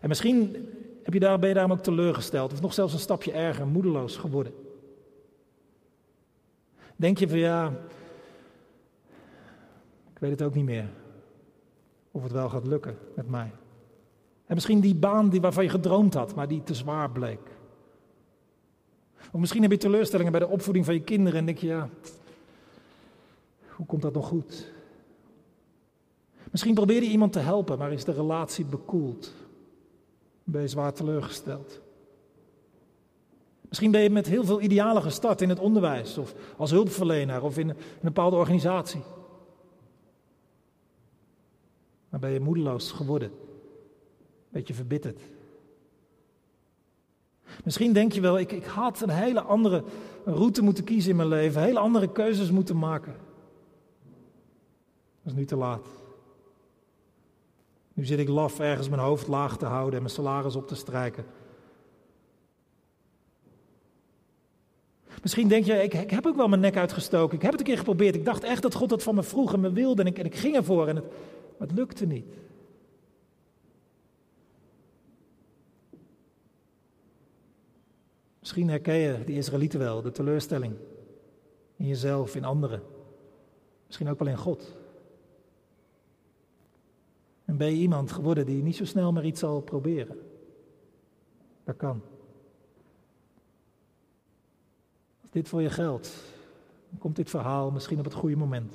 En 0.00 0.08
misschien 0.08 0.68
heb 1.02 1.14
je 1.14 1.20
daar, 1.20 1.38
ben 1.38 1.48
je 1.48 1.54
daarom 1.54 1.72
ook 1.72 1.82
teleurgesteld 1.82 2.52
of 2.52 2.60
nog 2.60 2.74
zelfs 2.74 2.92
een 2.92 2.98
stapje 2.98 3.32
erger, 3.32 3.66
moedeloos 3.66 4.16
geworden. 4.16 4.52
Denk 6.98 7.18
je 7.18 7.28
van 7.28 7.38
ja, 7.38 7.72
ik 10.12 10.18
weet 10.18 10.30
het 10.30 10.42
ook 10.42 10.54
niet 10.54 10.64
meer 10.64 10.88
of 12.10 12.22
het 12.22 12.32
wel 12.32 12.48
gaat 12.48 12.66
lukken 12.66 12.98
met 13.14 13.28
mij. 13.28 13.50
En 14.46 14.54
misschien 14.54 14.80
die 14.80 14.94
baan 14.94 15.28
die 15.28 15.40
waarvan 15.40 15.64
je 15.64 15.70
gedroomd 15.70 16.14
had, 16.14 16.34
maar 16.34 16.48
die 16.48 16.62
te 16.62 16.74
zwaar 16.74 17.10
bleek. 17.10 17.40
Of 19.32 19.40
misschien 19.40 19.62
heb 19.62 19.70
je 19.70 19.76
teleurstellingen 19.76 20.32
bij 20.32 20.40
de 20.40 20.48
opvoeding 20.48 20.84
van 20.84 20.94
je 20.94 21.02
kinderen 21.02 21.38
en 21.38 21.46
denk 21.46 21.58
je, 21.58 21.66
ja, 21.66 21.88
hoe 23.68 23.86
komt 23.86 24.02
dat 24.02 24.14
nog 24.14 24.26
goed? 24.26 24.72
Misschien 26.50 26.74
probeer 26.74 27.02
je 27.02 27.08
iemand 27.08 27.32
te 27.32 27.38
helpen, 27.38 27.78
maar 27.78 27.92
is 27.92 28.04
de 28.04 28.12
relatie 28.12 28.64
bekoeld. 28.64 29.34
Ben 30.44 30.60
je 30.60 30.68
zwaar 30.68 30.92
teleurgesteld. 30.92 31.80
Misschien 33.68 33.90
ben 33.90 34.00
je 34.00 34.10
met 34.10 34.26
heel 34.26 34.44
veel 34.44 34.60
idealen 34.60 35.02
gestart 35.02 35.40
in 35.40 35.48
het 35.48 35.58
onderwijs, 35.58 36.18
of 36.18 36.34
als 36.56 36.70
hulpverlener, 36.70 37.42
of 37.42 37.58
in 37.58 37.68
een 37.68 37.76
bepaalde 38.00 38.36
organisatie. 38.36 39.02
Maar 42.08 42.20
ben 42.20 42.30
je 42.30 42.40
moedeloos 42.40 42.92
geworden, 42.92 43.30
beetje 44.48 44.74
verbitterd. 44.74 45.20
Misschien 47.64 47.92
denk 47.92 48.12
je 48.12 48.20
wel, 48.20 48.38
ik, 48.38 48.52
ik 48.52 48.64
had 48.64 49.00
een 49.00 49.10
hele 49.10 49.40
andere 49.40 49.84
route 50.24 50.62
moeten 50.62 50.84
kiezen 50.84 51.10
in 51.10 51.16
mijn 51.16 51.28
leven, 51.28 51.62
hele 51.62 51.78
andere 51.78 52.12
keuzes 52.12 52.50
moeten 52.50 52.78
maken. 52.78 53.14
Dat 55.22 55.32
is 55.32 55.38
nu 55.38 55.44
te 55.44 55.56
laat. 55.56 55.86
Nu 57.92 58.04
zit 58.04 58.18
ik 58.18 58.28
laf 58.28 58.60
ergens 58.60 58.88
mijn 58.88 59.00
hoofd 59.00 59.26
laag 59.26 59.56
te 59.56 59.66
houden 59.66 59.94
en 59.94 60.02
mijn 60.02 60.14
salaris 60.14 60.56
op 60.56 60.66
te 60.66 60.74
strijken. 60.74 61.24
Misschien 65.22 65.48
denk 65.48 65.64
je, 65.64 65.82
ik, 65.82 66.10
heb 66.10 66.26
ook 66.26 66.36
wel 66.36 66.48
mijn 66.48 66.60
nek 66.60 66.76
uitgestoken. 66.76 67.36
Ik 67.36 67.42
heb 67.42 67.50
het 67.50 67.60
een 67.60 67.66
keer 67.66 67.78
geprobeerd. 67.78 68.14
Ik 68.14 68.24
dacht 68.24 68.42
echt 68.42 68.62
dat 68.62 68.74
God 68.74 68.88
dat 68.88 69.02
van 69.02 69.14
me 69.14 69.22
vroeg 69.22 69.52
en 69.52 69.60
me 69.60 69.72
wilde. 69.72 70.02
En 70.02 70.08
ik, 70.08 70.18
en 70.18 70.24
ik 70.24 70.34
ging 70.34 70.56
ervoor. 70.56 70.88
En 70.88 70.96
het, 70.96 71.04
maar 71.58 71.68
het 71.68 71.76
lukte 71.76 72.06
niet. 72.06 72.26
Misschien 78.38 78.68
herken 78.68 78.94
je 78.94 79.24
die 79.24 79.36
Israëlieten 79.36 79.78
wel, 79.78 80.02
de 80.02 80.10
teleurstelling 80.10 80.74
in 81.76 81.86
jezelf, 81.86 82.36
in 82.36 82.44
anderen. 82.44 82.82
Misschien 83.86 84.08
ook 84.08 84.18
wel 84.18 84.28
in 84.28 84.36
God. 84.36 84.76
En 87.44 87.56
ben 87.56 87.68
je 87.68 87.76
iemand 87.76 88.12
geworden 88.12 88.46
die 88.46 88.62
niet 88.62 88.76
zo 88.76 88.84
snel 88.84 89.12
meer 89.12 89.24
iets 89.24 89.40
zal 89.40 89.60
proberen? 89.60 90.18
Dat 91.64 91.76
kan. 91.76 92.02
Dit 95.30 95.48
voor 95.48 95.62
je 95.62 95.70
geldt, 95.70 96.10
dan 96.90 96.98
komt 96.98 97.16
dit 97.16 97.30
verhaal 97.30 97.70
misschien 97.70 97.98
op 97.98 98.04
het 98.04 98.14
goede 98.14 98.36
moment. 98.36 98.74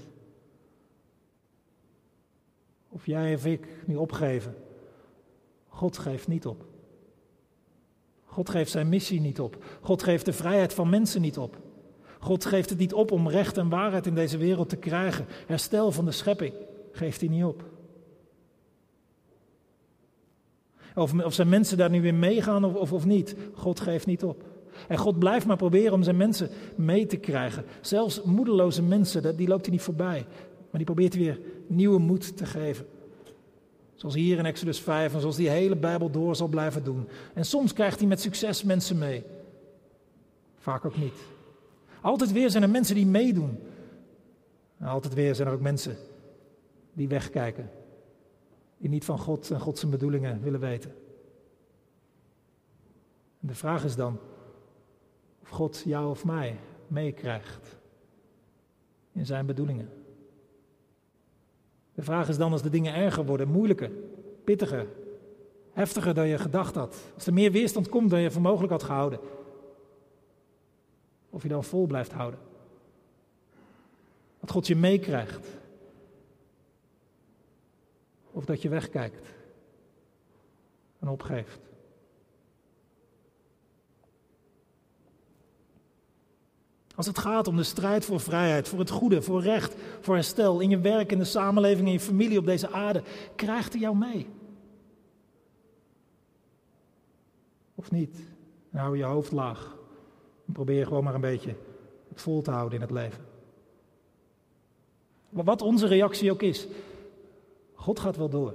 Of 2.89 3.05
jij 3.05 3.33
of 3.33 3.45
ik 3.45 3.67
nu 3.85 3.95
opgeven. 3.95 4.55
God 5.67 5.97
geeft 5.97 6.27
niet 6.27 6.45
op. 6.45 6.65
God 8.25 8.49
geeft 8.49 8.71
zijn 8.71 8.89
missie 8.89 9.21
niet 9.21 9.39
op. 9.39 9.63
God 9.81 10.03
geeft 10.03 10.25
de 10.25 10.33
vrijheid 10.33 10.73
van 10.73 10.89
mensen 10.89 11.21
niet 11.21 11.37
op. 11.37 11.57
God 12.19 12.45
geeft 12.45 12.69
het 12.69 12.79
niet 12.79 12.93
op 12.93 13.11
om 13.11 13.29
recht 13.29 13.57
en 13.57 13.69
waarheid 13.69 14.05
in 14.05 14.15
deze 14.15 14.37
wereld 14.37 14.69
te 14.69 14.75
krijgen. 14.75 15.25
Herstel 15.47 15.91
van 15.91 16.05
de 16.05 16.11
schepping 16.11 16.53
geeft 16.91 17.19
hij 17.19 17.29
niet 17.29 17.43
op. 17.43 17.63
Of, 20.95 21.23
of 21.23 21.33
zijn 21.33 21.49
mensen 21.49 21.77
daar 21.77 21.89
nu 21.89 22.01
weer 22.01 22.15
meegaan 22.15 22.63
of, 22.63 22.73
of, 22.73 22.93
of 22.93 23.05
niet. 23.05 23.35
God 23.53 23.79
geeft 23.79 24.05
niet 24.05 24.23
op. 24.23 24.52
En 24.87 24.97
God 24.97 25.19
blijft 25.19 25.45
maar 25.45 25.57
proberen 25.57 25.93
om 25.93 26.03
zijn 26.03 26.17
mensen 26.17 26.49
mee 26.75 27.05
te 27.05 27.17
krijgen. 27.17 27.63
Zelfs 27.81 28.23
moedeloze 28.23 28.83
mensen, 28.83 29.37
die 29.37 29.47
loopt 29.47 29.65
hij 29.65 29.71
niet 29.71 29.83
voorbij. 29.83 30.25
Maar 30.47 30.83
die 30.83 30.93
probeert 30.93 31.13
hij 31.13 31.23
weer 31.23 31.39
nieuwe 31.67 31.99
moed 31.99 32.37
te 32.37 32.45
geven. 32.45 32.85
Zoals 33.95 34.15
hier 34.15 34.37
in 34.37 34.45
Exodus 34.45 34.79
5 34.79 35.13
en 35.13 35.19
zoals 35.19 35.35
die 35.35 35.49
hele 35.49 35.75
Bijbel 35.75 36.11
door 36.11 36.35
zal 36.35 36.47
blijven 36.47 36.83
doen. 36.83 37.07
En 37.33 37.45
soms 37.45 37.73
krijgt 37.73 37.99
hij 37.99 38.07
met 38.07 38.21
succes 38.21 38.63
mensen 38.63 38.97
mee. 38.97 39.23
Vaak 40.57 40.85
ook 40.85 40.97
niet. 40.97 41.13
Altijd 42.01 42.31
weer 42.31 42.49
zijn 42.49 42.63
er 42.63 42.69
mensen 42.69 42.95
die 42.95 43.05
meedoen. 43.05 43.59
En 44.77 44.87
altijd 44.87 45.13
weer 45.13 45.35
zijn 45.35 45.47
er 45.47 45.53
ook 45.53 45.61
mensen 45.61 45.97
die 46.93 47.07
wegkijken. 47.07 47.69
Die 48.77 48.89
niet 48.89 49.05
van 49.05 49.19
God 49.19 49.51
en 49.51 49.59
God 49.59 49.77
zijn 49.77 49.91
bedoelingen 49.91 50.41
willen 50.41 50.59
weten. 50.59 50.91
En 53.41 53.47
de 53.47 53.55
vraag 53.55 53.83
is 53.83 53.95
dan 53.95 54.19
God 55.53 55.83
jou 55.85 56.09
of 56.09 56.25
mij 56.25 56.59
meekrijgt 56.87 57.77
in 59.11 59.25
zijn 59.25 59.45
bedoelingen. 59.45 59.89
De 61.93 62.01
vraag 62.01 62.29
is 62.29 62.37
dan 62.37 62.51
als 62.51 62.61
de 62.61 62.69
dingen 62.69 62.93
erger 62.93 63.25
worden, 63.25 63.47
moeilijker, 63.47 63.91
pittiger, 64.43 64.87
heftiger 65.71 66.13
dan 66.13 66.27
je 66.27 66.37
gedacht 66.37 66.75
had. 66.75 67.11
Als 67.15 67.25
er 67.25 67.33
meer 67.33 67.51
weerstand 67.51 67.89
komt 67.89 68.09
dan 68.09 68.19
je 68.19 68.31
voor 68.31 68.41
mogelijk 68.41 68.71
had 68.71 68.83
gehouden. 68.83 69.19
Of 71.29 71.43
je 71.43 71.49
dan 71.49 71.63
vol 71.63 71.87
blijft 71.87 72.11
houden. 72.11 72.39
Dat 74.39 74.51
God 74.51 74.67
je 74.67 74.75
meekrijgt. 74.75 75.47
Of 78.31 78.45
dat 78.45 78.61
je 78.61 78.69
wegkijkt 78.69 79.27
en 80.99 81.07
opgeeft. 81.07 81.72
Als 86.95 87.05
het 87.05 87.17
gaat 87.17 87.47
om 87.47 87.55
de 87.55 87.63
strijd 87.63 88.05
voor 88.05 88.19
vrijheid, 88.19 88.67
voor 88.67 88.79
het 88.79 88.89
goede, 88.89 89.21
voor 89.21 89.41
recht, 89.41 89.75
voor 89.99 90.15
herstel 90.15 90.59
in 90.59 90.69
je 90.69 90.79
werk, 90.79 91.11
in 91.11 91.17
de 91.17 91.23
samenleving, 91.23 91.87
in 91.87 91.93
je 91.93 91.99
familie 91.99 92.37
op 92.37 92.45
deze 92.45 92.71
aarde, 92.71 93.03
krijgt 93.35 93.71
hij 93.71 93.81
jou 93.81 93.95
mee? 93.95 94.27
Of 97.75 97.91
niet? 97.91 98.17
Hou 98.71 98.97
je 98.97 99.03
hoofd 99.03 99.31
laag 99.31 99.77
en 100.45 100.53
probeer 100.53 100.87
gewoon 100.87 101.03
maar 101.03 101.15
een 101.15 101.21
beetje 101.21 101.55
het 102.09 102.21
vol 102.21 102.41
te 102.41 102.51
houden 102.51 102.75
in 102.75 102.81
het 102.81 102.91
leven. 102.91 103.25
Maar 105.29 105.43
wat 105.43 105.61
onze 105.61 105.87
reactie 105.87 106.31
ook 106.31 106.41
is, 106.41 106.67
God 107.73 107.99
gaat 107.99 108.17
wel 108.17 108.29
door. 108.29 108.53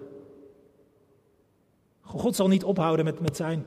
God 2.01 2.37
zal 2.37 2.49
niet 2.49 2.65
ophouden 2.65 3.05
met, 3.05 3.21
met 3.21 3.37
zijn 3.37 3.67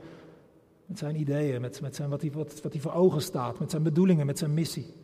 met 0.92 1.00
zijn 1.00 1.20
ideeën, 1.20 1.60
met, 1.60 1.80
met 1.80 1.94
zijn, 1.96 2.08
wat, 2.10 2.20
hij, 2.20 2.30
wat, 2.30 2.60
wat 2.62 2.72
hij 2.72 2.80
voor 2.80 2.92
ogen 2.92 3.22
staat, 3.22 3.58
met 3.58 3.70
zijn 3.70 3.82
bedoelingen, 3.82 4.26
met 4.26 4.38
zijn 4.38 4.54
missie. 4.54 4.94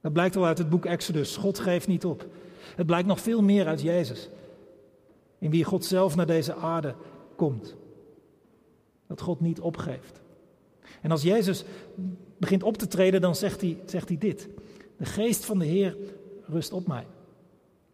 Dat 0.00 0.12
blijkt 0.12 0.34
wel 0.34 0.46
uit 0.46 0.58
het 0.58 0.68
boek 0.68 0.84
Exodus. 0.84 1.36
God 1.36 1.58
geeft 1.58 1.86
niet 1.86 2.04
op. 2.04 2.26
Het 2.76 2.86
blijkt 2.86 3.08
nog 3.08 3.20
veel 3.20 3.42
meer 3.42 3.66
uit 3.66 3.80
Jezus. 3.80 4.28
In 5.38 5.50
wie 5.50 5.64
God 5.64 5.84
zelf 5.84 6.16
naar 6.16 6.26
deze 6.26 6.54
aarde 6.54 6.94
komt. 7.36 7.76
Dat 9.06 9.20
God 9.20 9.40
niet 9.40 9.60
opgeeft. 9.60 10.20
En 11.02 11.10
als 11.10 11.22
Jezus 11.22 11.64
begint 12.38 12.62
op 12.62 12.76
te 12.76 12.86
treden, 12.86 13.20
dan 13.20 13.34
zegt 13.34 13.60
hij, 13.60 13.78
zegt 13.86 14.08
hij 14.08 14.18
dit. 14.18 14.48
De 14.96 15.04
geest 15.04 15.44
van 15.44 15.58
de 15.58 15.66
Heer 15.66 15.96
rust 16.46 16.72
op 16.72 16.86
mij. 16.86 17.06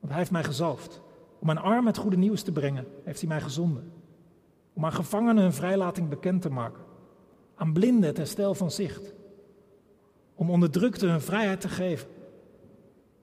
Want 0.01 0.09
hij 0.13 0.19
heeft 0.19 0.31
mij 0.31 0.45
gezalfd. 0.45 1.01
Om 1.39 1.47
mijn 1.47 1.59
arm 1.59 1.87
het 1.87 1.99
goede 1.99 2.17
nieuws 2.17 2.43
te 2.43 2.53
brengen, 2.53 2.87
heeft 3.03 3.21
hij 3.21 3.29
mij 3.29 3.41
gezonden. 3.41 3.93
Om 4.75 4.85
aan 4.85 4.93
gevangenen 4.93 5.43
hun 5.43 5.53
vrijlating 5.53 6.09
bekend 6.09 6.43
te 6.43 6.51
maken. 6.51 6.83
Aan 7.55 7.73
blinden 7.73 8.09
het 8.09 8.17
herstel 8.17 8.55
van 8.55 8.71
zicht. 8.71 9.15
Om 10.35 10.51
onderdrukten 10.51 11.11
hun 11.11 11.21
vrijheid 11.21 11.61
te 11.61 11.69
geven. 11.69 12.09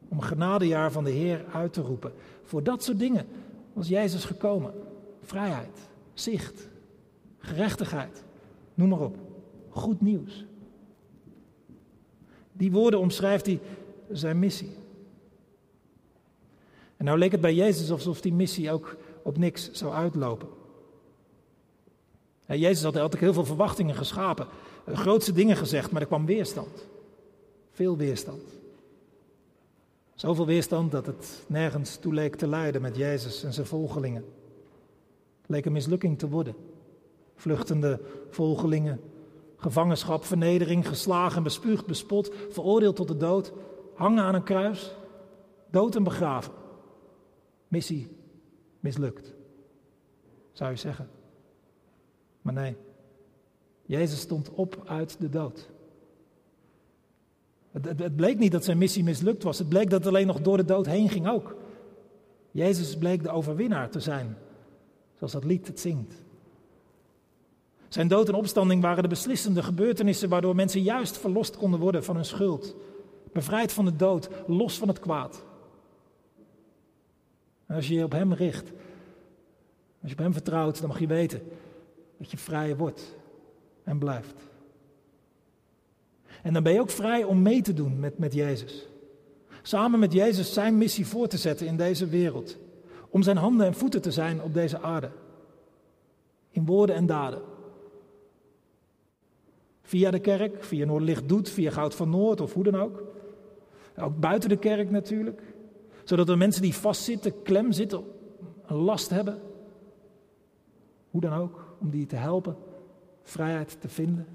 Om 0.08 0.20
genadejaar 0.20 0.92
van 0.92 1.04
de 1.04 1.12
Heer 1.12 1.46
uit 1.54 1.74
te 1.74 1.82
roepen. 1.82 2.14
Voor 2.44 2.64
dat 2.64 2.84
soort 2.84 3.00
dingen 3.00 3.28
was 3.74 3.88
Jezus 3.88 4.26
gekomen. 4.26 4.74
Vrijheid, 5.22 5.90
zicht, 6.14 6.70
gerechtigheid, 7.38 8.24
noem 8.74 8.90
maar 8.90 9.00
op. 9.00 9.18
Goed 9.70 10.02
nieuws. 10.02 10.46
Die 12.52 12.72
woorden 12.72 13.00
omschrijft 13.00 13.46
hij 13.46 13.60
zijn 14.12 14.40
missie. 14.40 14.76
En 16.98 17.06
nou 17.06 17.18
leek 17.18 17.32
het 17.32 17.42
bij 17.42 17.56
Jezus 17.56 17.92
alsof 17.92 18.22
die 18.22 18.34
missie 18.34 18.72
ook 18.72 18.98
op 19.24 19.38
niks 19.38 19.72
zou 19.72 19.94
uitlopen. 19.94 20.48
Jezus 22.60 22.84
had 22.84 22.96
altijd 22.98 23.22
heel 23.22 23.34
veel 23.34 23.46
verwachtingen 23.46 23.96
geschapen, 23.96 24.48
grootste 24.86 25.32
dingen 25.32 25.58
gezegd, 25.58 25.92
maar 25.92 26.02
er 26.02 26.08
kwam 26.08 26.26
weerstand. 26.26 26.88
Veel 27.72 27.98
weerstand. 27.98 28.42
Zoveel 30.16 30.46
weerstand 30.46 30.92
dat 30.92 31.06
het 31.06 31.44
nergens 31.48 31.96
toe 31.96 32.14
leek 32.14 32.36
te 32.36 32.48
leiden 32.48 32.82
met 32.82 32.96
Jezus 32.96 33.44
en 33.44 33.54
zijn 33.54 33.66
volgelingen. 33.66 34.26
Het 35.42 35.50
leek 35.50 35.66
een 35.66 35.72
mislukking 35.72 36.20
te 36.20 36.30
worden. 36.30 36.56
Vluchtende 37.36 38.00
volgelingen, 38.30 39.02
gevangenschap, 39.58 40.24
vernedering, 40.24 40.88
geslagen, 40.88 41.44
bespuugd, 41.44 41.86
bespot, 41.86 42.32
veroordeeld 42.50 42.96
tot 42.96 43.08
de 43.08 43.18
dood, 43.18 43.52
hangen 43.96 44.24
aan 44.24 44.36
een 44.36 44.44
kruis, 44.44 44.96
dood 45.70 45.96
en 45.96 46.04
begraven. 46.04 46.54
Missie 47.68 48.08
mislukt, 48.80 49.34
zou 50.52 50.72
je 50.72 50.78
zeggen. 50.78 51.10
Maar 52.42 52.54
nee, 52.54 52.76
Jezus 53.86 54.20
stond 54.20 54.50
op 54.50 54.84
uit 54.86 55.16
de 55.20 55.30
dood. 55.30 55.70
Het, 57.72 57.86
het, 57.86 58.16
bleek 58.16 58.38
niet 58.38 58.52
dat 58.52 58.64
zijn 58.64 58.78
missie 58.78 59.04
mislukt 59.04 59.44
was. 59.44 59.58
Het 59.58 59.70
bleek 59.70 59.90
dat 59.90 60.00
het 60.00 60.08
alleen 60.08 60.28
nog 60.28 60.42
door 60.42 60.58
de 60.58 60.66
dood 60.66 60.86
heen 60.86 61.10
ging 61.10 61.28
ook. 61.28 61.56
Jezus 62.52 62.98
bleek 62.98 63.24
de 63.24 63.30
overwinnaar 63.30 63.90
te 63.90 64.00
zijn, 64.00 64.38
zoals 65.18 65.32
dat 65.32 65.44
lied 65.44 65.68
het 65.68 65.80
zingt. 65.80 66.14
Zijn 67.88 68.08
dood 68.08 68.28
en 68.28 68.34
opstanding 68.34 68.82
waren 68.82 69.04
de 69.04 69.10
beslissende 69.10 69.64
gebeurtenissen 69.64 70.30
waardoor 70.30 70.56
mensen 70.56 70.82
juist 70.82 71.18
verlost 71.18 71.58
konden 71.58 71.80
worden 71.80 72.04
van 72.04 72.16
hun 72.16 72.26
schuld. 72.26 72.76
Bevrijd 73.34 73.74
van 73.74 73.86
de 73.86 73.96
dood, 73.96 74.30
los 74.48 74.78
van 74.78 74.88
het 74.88 75.00
kwaad. 75.00 75.44
Als 77.68 77.88
je 77.88 77.94
je 77.94 78.04
op 78.04 78.12
Hem 78.12 78.34
richt, 78.34 78.72
als 80.02 80.12
je 80.12 80.18
op 80.18 80.24
Hem 80.24 80.34
vertrouwt, 80.34 80.80
dan 80.80 80.88
mag 80.88 81.00
je 81.00 81.08
weten 81.08 81.42
dat 82.22 82.32
je 82.32 82.38
vrij 82.38 82.76
wordt 82.76 83.16
en 83.84 83.98
blijft. 83.98 84.36
En 86.44 86.54
dan 86.54 86.64
ben 86.64 86.74
je 86.74 86.80
ook 86.80 86.90
vrij 86.90 87.24
om 87.24 87.42
mee 87.42 87.62
te 87.62 87.74
doen 87.74 88.00
met, 88.00 88.18
met 88.18 88.34
Jezus. 88.34 88.88
Samen 89.62 90.00
met 90.00 90.14
Jezus 90.14 90.54
zijn 90.54 90.78
missie 90.78 91.08
voor 91.08 91.28
te 91.28 91.38
zetten 91.38 91.68
in 91.68 91.78
deze 91.78 92.08
wereld. 92.08 92.58
Om 93.10 93.22
zijn 93.22 93.38
handen 93.38 93.66
en 93.66 93.74
voeten 93.74 94.02
te 94.02 94.12
zijn 94.12 94.42
op 94.42 94.54
deze 94.54 94.80
aarde. 94.80 95.12
In 96.50 96.66
woorden 96.66 96.96
en 96.96 97.06
daden. 97.06 97.42
Via 99.82 100.12
de 100.12 100.20
kerk, 100.20 100.64
via 100.64 100.86
Noordlicht 100.86 101.30
Doet, 101.30 101.50
via 101.50 101.72
Goud 101.72 101.96
van 101.96 102.10
Noord 102.10 102.42
of 102.42 102.54
hoe 102.54 102.64
dan 102.64 102.76
ook. 102.76 103.04
Ook 103.98 104.20
buiten 104.20 104.50
de 104.50 104.58
kerk 104.58 104.90
natuurlijk. 104.90 105.42
Zodat 106.04 106.30
er 106.30 106.38
mensen 106.38 106.62
die 106.62 106.76
vastzitten, 106.76 107.42
klem 107.42 107.72
zitten, 107.72 108.04
een 108.66 108.78
last 108.78 109.10
hebben. 109.10 109.42
Hoe 111.10 111.22
dan 111.22 111.34
ook, 111.34 111.71
om 111.82 111.90
die 111.90 112.06
te 112.06 112.16
helpen 112.16 112.56
vrijheid 113.24 113.82
te 113.82 113.90
vinden. 113.90 114.28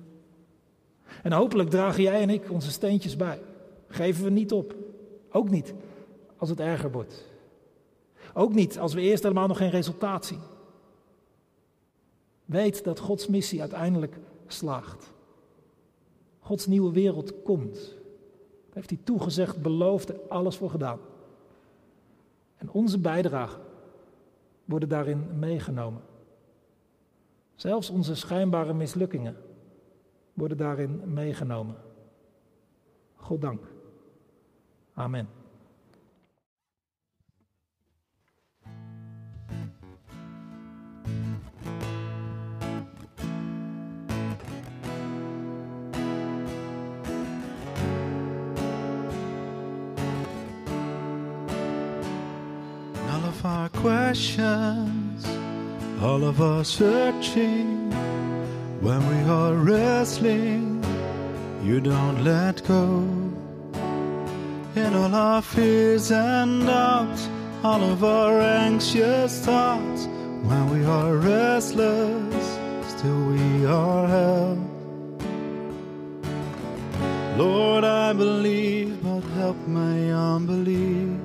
En 1.22 1.32
hopelijk 1.32 1.70
dragen 1.70 2.02
jij 2.02 2.22
en 2.22 2.30
ik 2.30 2.50
onze 2.50 2.70
steentjes 2.70 3.16
bij. 3.16 3.40
Geven 3.88 4.24
we 4.24 4.30
niet 4.30 4.52
op. 4.52 4.74
Ook 5.30 5.50
niet 5.50 5.74
als 6.36 6.48
het 6.48 6.60
erger 6.60 6.90
wordt. 6.90 7.24
Ook 8.34 8.54
niet 8.54 8.78
als 8.78 8.94
we 8.94 9.00
eerst 9.00 9.22
helemaal 9.22 9.46
nog 9.46 9.56
geen 9.56 9.70
resultaat 9.70 10.26
zien. 10.26 10.40
Weet 12.44 12.84
dat 12.84 12.98
Gods 12.98 13.26
missie 13.26 13.60
uiteindelijk 13.60 14.18
slaagt. 14.46 15.12
Gods 16.38 16.66
nieuwe 16.66 16.92
wereld 16.92 17.42
komt. 17.42 17.74
Daar 17.74 18.74
heeft 18.74 18.90
hij 18.90 18.98
toegezegd, 19.04 19.62
beloofd 19.62 20.08
er 20.08 20.20
alles 20.28 20.56
voor 20.56 20.70
gedaan. 20.70 20.98
En 22.56 22.70
onze 22.70 22.98
bijdrage 22.98 23.58
worden 24.64 24.88
daarin 24.88 25.38
meegenomen. 25.38 26.02
Zelfs 27.56 27.90
onze 27.90 28.14
schijnbare 28.14 28.74
mislukkingen 28.74 29.36
worden 30.34 30.56
daarin 30.56 31.12
meegenomen. 31.12 31.76
God 33.14 33.40
dank. 33.40 33.60
Amen. 34.94 35.28
Of 53.28 55.05
all 56.00 56.24
of 56.24 56.40
us 56.40 56.68
searching 56.68 57.90
when 58.80 59.00
we 59.08 59.30
are 59.30 59.54
wrestling, 59.54 60.84
you 61.62 61.80
don't 61.80 62.22
let 62.22 62.62
go. 62.66 62.98
In 64.76 64.94
all 64.94 65.14
our 65.14 65.42
fears 65.42 66.10
and 66.10 66.66
doubts, 66.66 67.28
all 67.64 67.82
of 67.82 68.04
our 68.04 68.40
anxious 68.40 69.40
thoughts, 69.40 70.06
when 70.42 70.70
we 70.70 70.84
are 70.84 71.16
restless, 71.16 72.58
still 72.86 73.26
we 73.28 73.64
are 73.66 74.06
held. 74.06 74.66
Lord, 77.38 77.84
I 77.84 78.12
believe, 78.12 79.02
but 79.02 79.20
help 79.40 79.56
my 79.66 80.10
unbelief. 80.12 81.18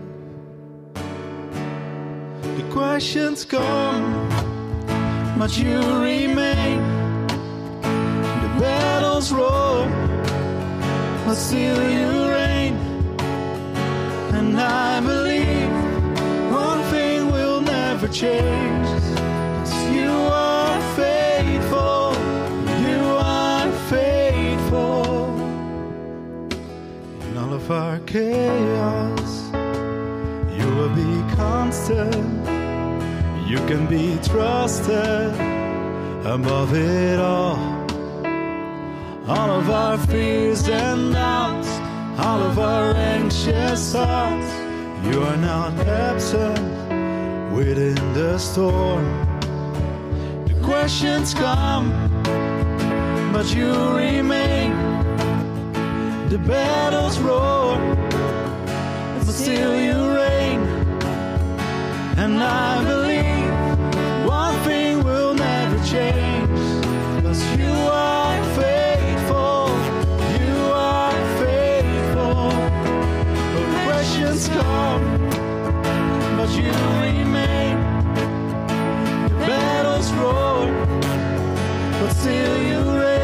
The 2.58 2.64
questions 2.72 3.46
come, 3.46 4.30
but 5.42 5.58
you 5.58 5.80
remain 5.98 6.80
The 8.44 8.50
battles 8.60 9.32
roar, 9.32 9.88
but 11.26 11.34
still 11.34 11.82
you 11.96 12.30
reign. 12.30 12.76
And 14.38 14.56
I 14.56 15.00
believe 15.00 15.74
one 16.52 16.84
thing 16.92 17.32
will 17.32 17.60
never 17.60 18.08
change. 18.08 18.88
You 19.98 20.12
are 20.46 20.80
faithful, 21.02 22.14
you 22.88 23.02
are 23.18 23.72
faithful. 23.90 25.06
In 27.26 27.38
all 27.42 27.54
of 27.54 27.72
our 27.72 27.98
chaos, 28.14 29.32
you 30.56 30.68
will 30.76 30.94
be 31.04 31.36
constant. 31.36 32.41
You 33.52 33.58
can 33.68 33.86
be 33.86 34.18
trusted 34.24 35.34
above 36.26 36.74
it 36.74 37.20
all 37.20 37.58
all 39.28 39.50
of 39.60 39.70
our 39.70 39.98
fears 40.08 40.70
and 40.70 41.12
doubts, 41.12 41.68
all 42.18 42.42
of 42.44 42.58
our 42.58 42.94
anxious 42.96 43.92
thoughts. 43.92 44.50
You 45.04 45.22
are 45.24 45.36
not 45.36 45.74
absent 45.86 46.60
within 47.54 48.00
the 48.14 48.38
storm. 48.38 49.04
The 50.48 50.58
questions 50.64 51.34
come, 51.34 51.92
but 53.34 53.54
you 53.54 53.74
remain. 53.98 54.72
The 56.30 56.38
battles 56.38 57.20
roar, 57.20 57.76
but 59.20 59.34
still 59.44 59.76
you 59.76 59.98
reign. 60.16 60.62
And 62.18 62.42
I 62.42 62.84
believe 62.86 63.11
but 82.02 82.16
still 82.16 82.64
you 82.64 83.00
reign. 83.00 83.21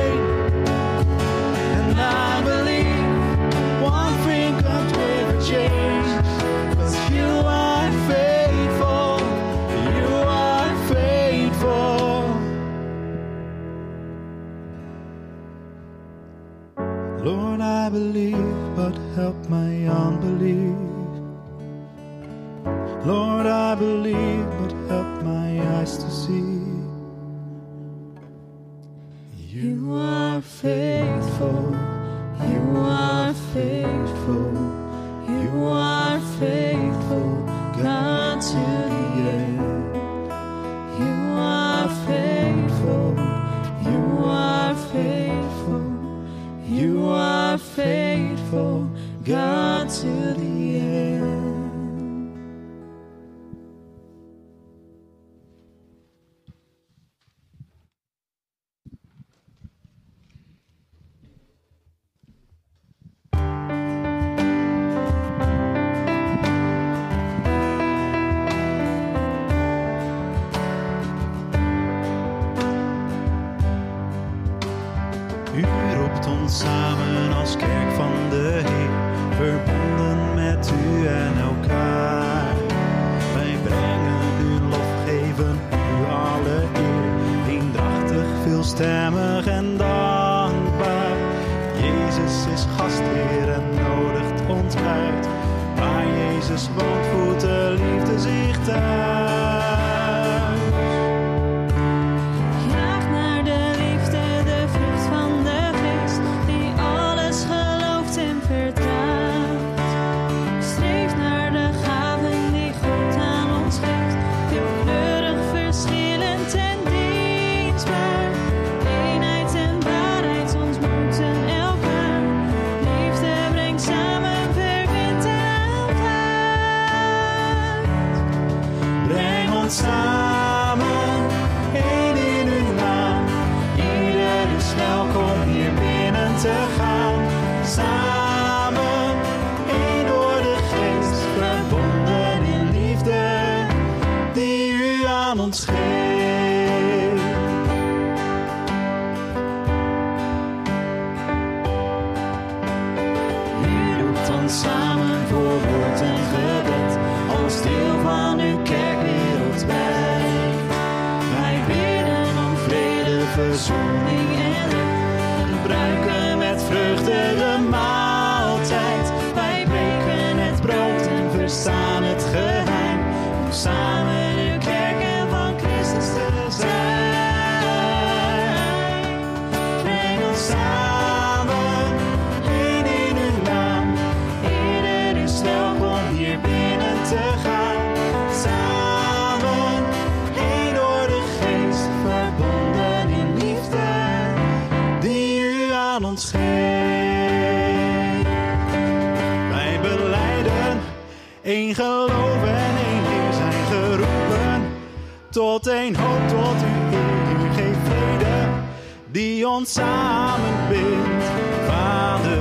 samen 210.07 210.67
bid, 210.69 211.23
Vader, 211.67 212.39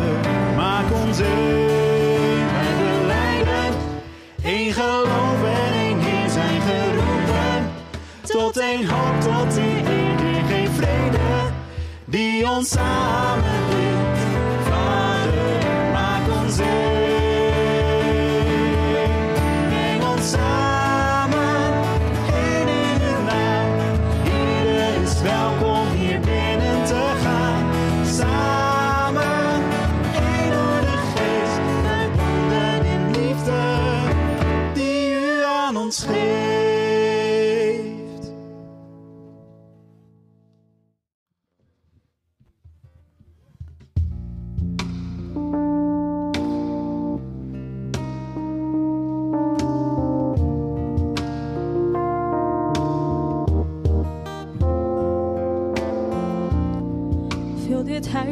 maak 0.57 0.93
ons 0.93 1.19
één 1.19 2.47
bij 2.55 2.73
de 2.81 3.05
lijden. 3.07 3.73
Geloof 4.73 5.41
en 5.43 5.73
één 5.73 5.99
Heer 5.99 6.31
zijn 6.31 6.61
geroepen. 6.61 7.71
Tot 8.23 8.57
één 8.57 8.89
hoop, 8.91 9.21
tot 9.21 9.55
die 9.55 9.85
één 9.87 10.19
Heer 10.19 10.71
vrede. 10.71 11.29
Die 12.05 12.49
ons 12.51 12.69
samen 12.69 13.56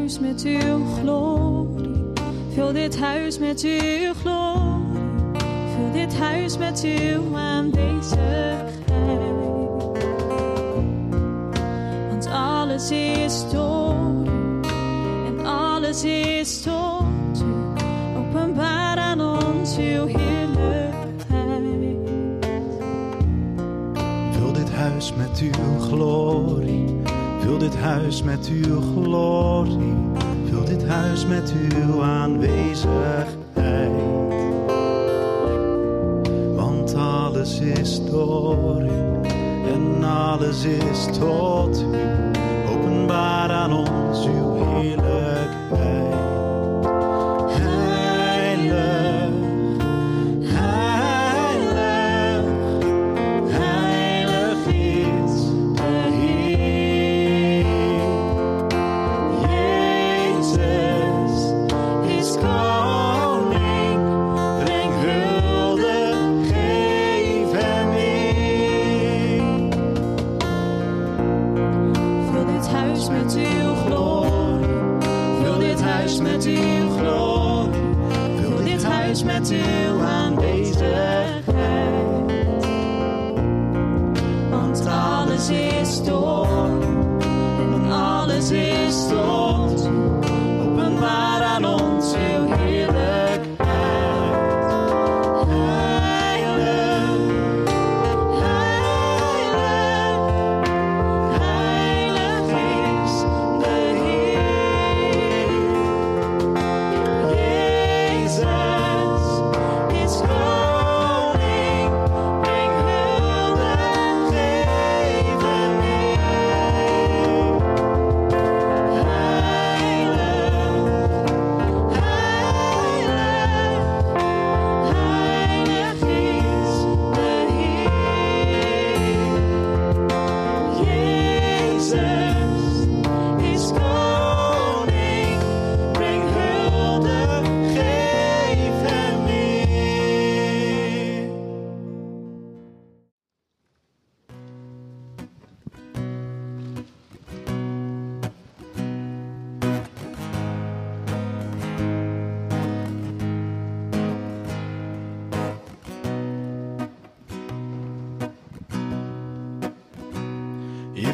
met 0.04 0.42
uw 0.44 0.84
glorie. 0.84 2.12
Vul 2.54 2.72
dit 2.72 2.98
huis 2.98 3.38
met 3.38 3.60
uw 3.62 4.12
glorie. 4.14 5.40
Vul 5.74 5.92
dit 5.92 6.18
huis 6.18 6.58
met 6.58 6.84
uw 6.84 7.36
aanwezigheid. 7.36 8.72
Want 12.10 12.26
alles 12.26 12.90
is 12.90 13.50
door. 13.52 14.26
En 15.26 15.46
alles 15.46 16.04
is 16.04 16.62
tot 16.62 17.42
u. 17.42 17.54
Openbaar 18.18 18.98
aan 18.98 19.20
ons 19.20 19.76
uw 19.76 20.06
heerlijkheid. 20.06 21.26
Vul 24.30 24.52
dit 24.52 24.70
huis 24.70 25.12
met 25.14 25.40
uw 25.40 25.78
glorie 25.80 26.83
Vul 27.44 27.58
dit 27.58 27.76
huis 27.76 28.22
met 28.22 28.48
uw 28.48 28.80
glorie, 28.80 29.96
vul 30.48 30.64
dit 30.64 30.86
huis 30.86 31.26
met 31.26 31.52
uw 31.70 32.02
aanwezigheid. 32.02 33.90
Want 36.56 36.94
alles 36.94 37.60
is 37.60 38.04
door 38.10 38.82
u 38.82 39.28
en 39.72 40.04
alles 40.04 40.64
is 40.64 41.04
tot 41.18 41.84
u, 41.92 41.96
openbaar 42.72 43.50
aan 43.50 43.72
ons. 43.72 44.03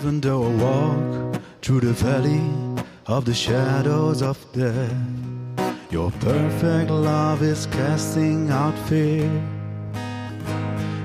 Even 0.01 0.19
though 0.23 0.45
I 0.45 0.49
walk 0.65 1.43
through 1.61 1.81
the 1.81 1.93
valley 1.93 2.41
of 3.07 3.27
the 3.27 3.35
shadows 3.35 4.23
of 4.23 4.39
death. 4.55 4.97
Your 5.91 6.11
perfect 6.13 6.91
love 6.91 7.43
is 7.43 7.67
casting 7.67 8.49
out 8.51 8.73
fear. 8.89 9.29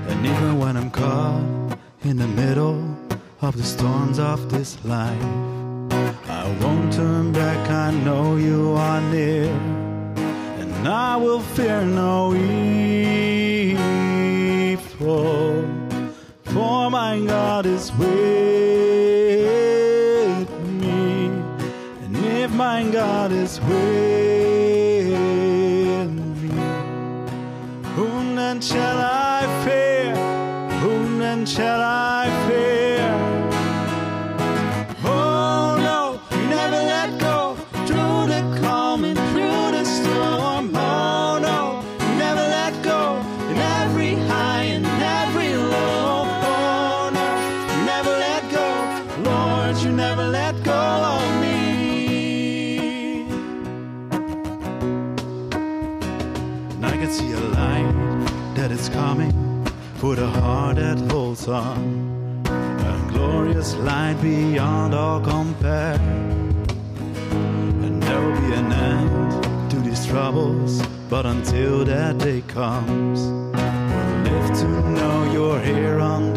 And 0.08 0.24
even 0.24 0.58
when 0.58 0.78
I'm 0.78 0.90
caught 0.90 1.76
in 2.04 2.16
the 2.16 2.26
middle 2.26 2.96
of 3.42 3.58
the 3.58 3.64
storms 3.64 4.18
of 4.18 4.50
this 4.50 4.82
life, 4.82 5.22
I 6.30 6.56
won't 6.62 6.90
turn 6.90 7.32
back, 7.32 7.68
I 7.68 7.90
know 7.90 8.36
you 8.36 8.72
are 8.78 9.02
near. 9.12 9.52
And 10.62 10.88
I 10.88 11.16
will 11.16 11.40
fear 11.40 11.82
no 11.82 12.32
evil, 12.34 12.56
for 16.44 16.90
my 16.90 17.20
God 17.26 17.66
is 17.66 17.92
with 17.92 18.85
my 22.76 22.84
God 22.90 23.32
is 23.32 23.58
with 23.60 23.68
me, 26.42 26.60
whom 27.96 28.36
then 28.36 28.60
shall 28.60 28.98
I 28.98 29.40
fear? 29.64 30.14
Whom 30.82 31.18
then 31.18 31.46
shall 31.46 31.75
on. 61.48 62.42
A 62.46 63.12
glorious 63.12 63.74
light 63.76 64.18
beyond 64.22 64.94
all 64.94 65.20
compare. 65.20 65.94
And 67.84 68.02
there 68.02 68.20
will 68.20 68.40
be 68.40 68.52
an 68.54 68.72
end 68.72 69.70
to 69.70 69.76
these 69.80 70.06
troubles, 70.06 70.82
but 71.08 71.26
until 71.26 71.84
that 71.84 72.18
day 72.18 72.42
comes, 72.48 73.20
we'll 73.20 74.38
live 74.40 74.58
to 74.60 74.68
know 74.90 75.32
you're 75.32 75.60
here 75.60 75.98
on 76.00 76.35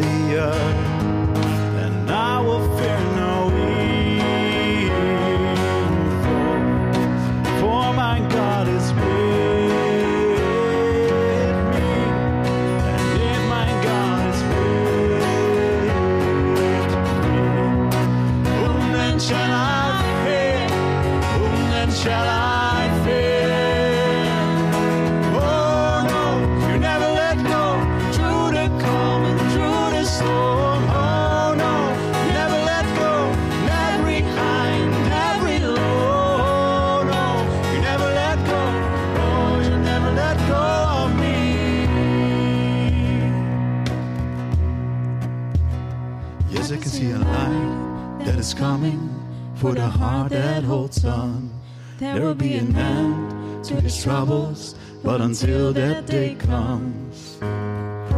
an 52.70 52.78
end 52.78 53.64
to 53.64 53.80
these 53.80 54.02
troubles, 54.02 54.74
but 55.02 55.20
until 55.20 55.72
that 55.72 56.06
day 56.06 56.34
comes, 56.34 57.38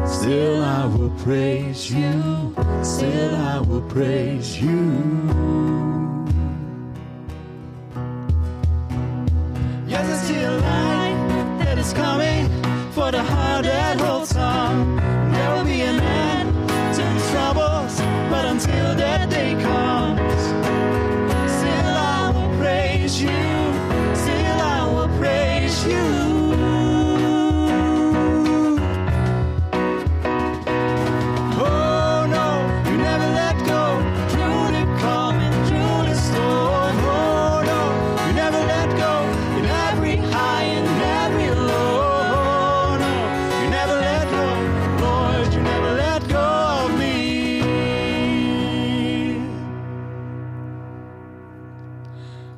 still 0.07 0.62
I 0.62 0.86
will 0.86 1.11
praise 1.22 1.90
you. 1.90 2.55
Still 2.82 3.34
I 3.36 3.61
will 3.61 3.82
praise 3.82 4.61
you. 4.61 5.22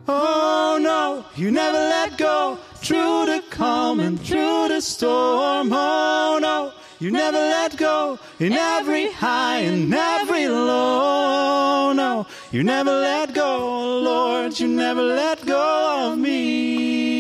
Oh 0.06 0.78
no, 0.80 1.24
you 1.34 1.50
never 1.50 1.78
let 1.78 2.18
go 2.18 2.58
through 2.76 3.26
the 3.26 3.42
calm 3.48 4.00
and 4.00 4.20
through 4.20 4.68
the 4.68 4.80
storm. 4.82 5.70
Oh 5.72 6.38
no, 6.40 6.72
you 7.00 7.10
never 7.10 7.38
let 7.38 7.76
go 7.78 8.18
in 8.38 8.52
every 8.52 9.10
high 9.10 9.60
and 9.60 9.94
every 9.94 10.46
low. 10.48 11.92
No, 11.94 12.26
you 12.52 12.62
never 12.62 12.90
let 12.90 13.34
go, 13.34 14.00
Lord, 14.00 14.60
you 14.60 14.68
never 14.68 15.02
let 15.02 15.44
go 15.46 16.12
of 16.12 16.18
me. 16.18 17.13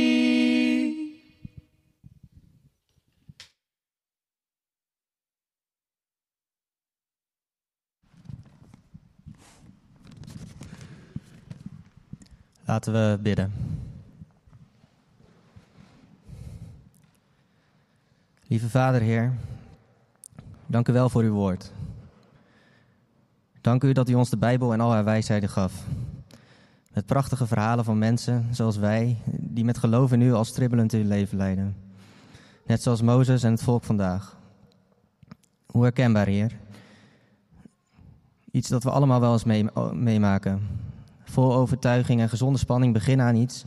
Laten 12.64 12.92
we 12.92 13.18
bidden. 13.22 13.52
Lieve 18.46 18.68
Vader, 18.68 19.00
Heer, 19.00 19.32
dank 20.66 20.88
u 20.88 20.92
wel 20.92 21.08
voor 21.08 21.22
uw 21.22 21.32
woord. 21.32 21.72
Dank 23.60 23.84
u 23.84 23.92
dat 23.92 24.08
u 24.08 24.14
ons 24.14 24.30
de 24.30 24.36
Bijbel 24.36 24.72
en 24.72 24.80
al 24.80 24.90
haar 24.92 25.04
wijsheden 25.04 25.48
gaf. 25.48 25.84
Met 26.92 27.06
prachtige 27.06 27.46
verhalen 27.46 27.84
van 27.84 27.98
mensen 27.98 28.46
zoals 28.50 28.76
wij, 28.76 29.16
die 29.26 29.64
met 29.64 29.78
geloof 29.78 30.12
in 30.12 30.20
u 30.20 30.32
al 30.32 30.44
stribbelend 30.44 30.92
hun 30.92 31.06
leven 31.06 31.36
leiden. 31.36 31.76
Net 32.66 32.82
zoals 32.82 33.02
Mozes 33.02 33.42
en 33.42 33.50
het 33.50 33.62
volk 33.62 33.84
vandaag. 33.84 34.36
Hoe 35.66 35.82
herkenbaar, 35.82 36.26
Heer. 36.26 36.52
Iets 38.50 38.68
dat 38.68 38.82
we 38.82 38.90
allemaal 38.90 39.20
wel 39.20 39.32
eens 39.32 39.44
mee- 39.44 39.70
meemaken. 39.92 40.68
Vol 41.34 41.54
overtuiging 41.54 42.20
en 42.20 42.28
gezonde 42.28 42.58
spanning 42.58 42.92
beginnen 42.92 43.26
aan 43.26 43.34
iets 43.34 43.64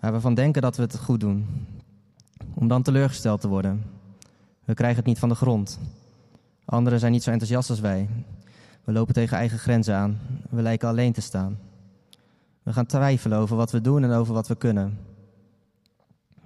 waar 0.00 0.12
we 0.12 0.20
van 0.20 0.34
denken 0.34 0.62
dat 0.62 0.76
we 0.76 0.82
het 0.82 0.98
goed 0.98 1.20
doen. 1.20 1.46
Om 2.54 2.68
dan 2.68 2.82
teleurgesteld 2.82 3.40
te 3.40 3.48
worden. 3.48 3.84
We 4.64 4.74
krijgen 4.74 4.98
het 4.98 5.06
niet 5.06 5.18
van 5.18 5.28
de 5.28 5.34
grond. 5.34 5.78
Anderen 6.64 6.98
zijn 6.98 7.12
niet 7.12 7.22
zo 7.22 7.30
enthousiast 7.30 7.70
als 7.70 7.80
wij. 7.80 8.08
We 8.84 8.92
lopen 8.92 9.14
tegen 9.14 9.36
eigen 9.36 9.58
grenzen 9.58 9.94
aan. 9.94 10.18
We 10.50 10.62
lijken 10.62 10.88
alleen 10.88 11.12
te 11.12 11.20
staan. 11.20 11.58
We 12.62 12.72
gaan 12.72 12.86
twijfelen 12.86 13.38
over 13.38 13.56
wat 13.56 13.70
we 13.70 13.80
doen 13.80 14.04
en 14.04 14.10
over 14.10 14.34
wat 14.34 14.48
we 14.48 14.56
kunnen. 14.56 14.98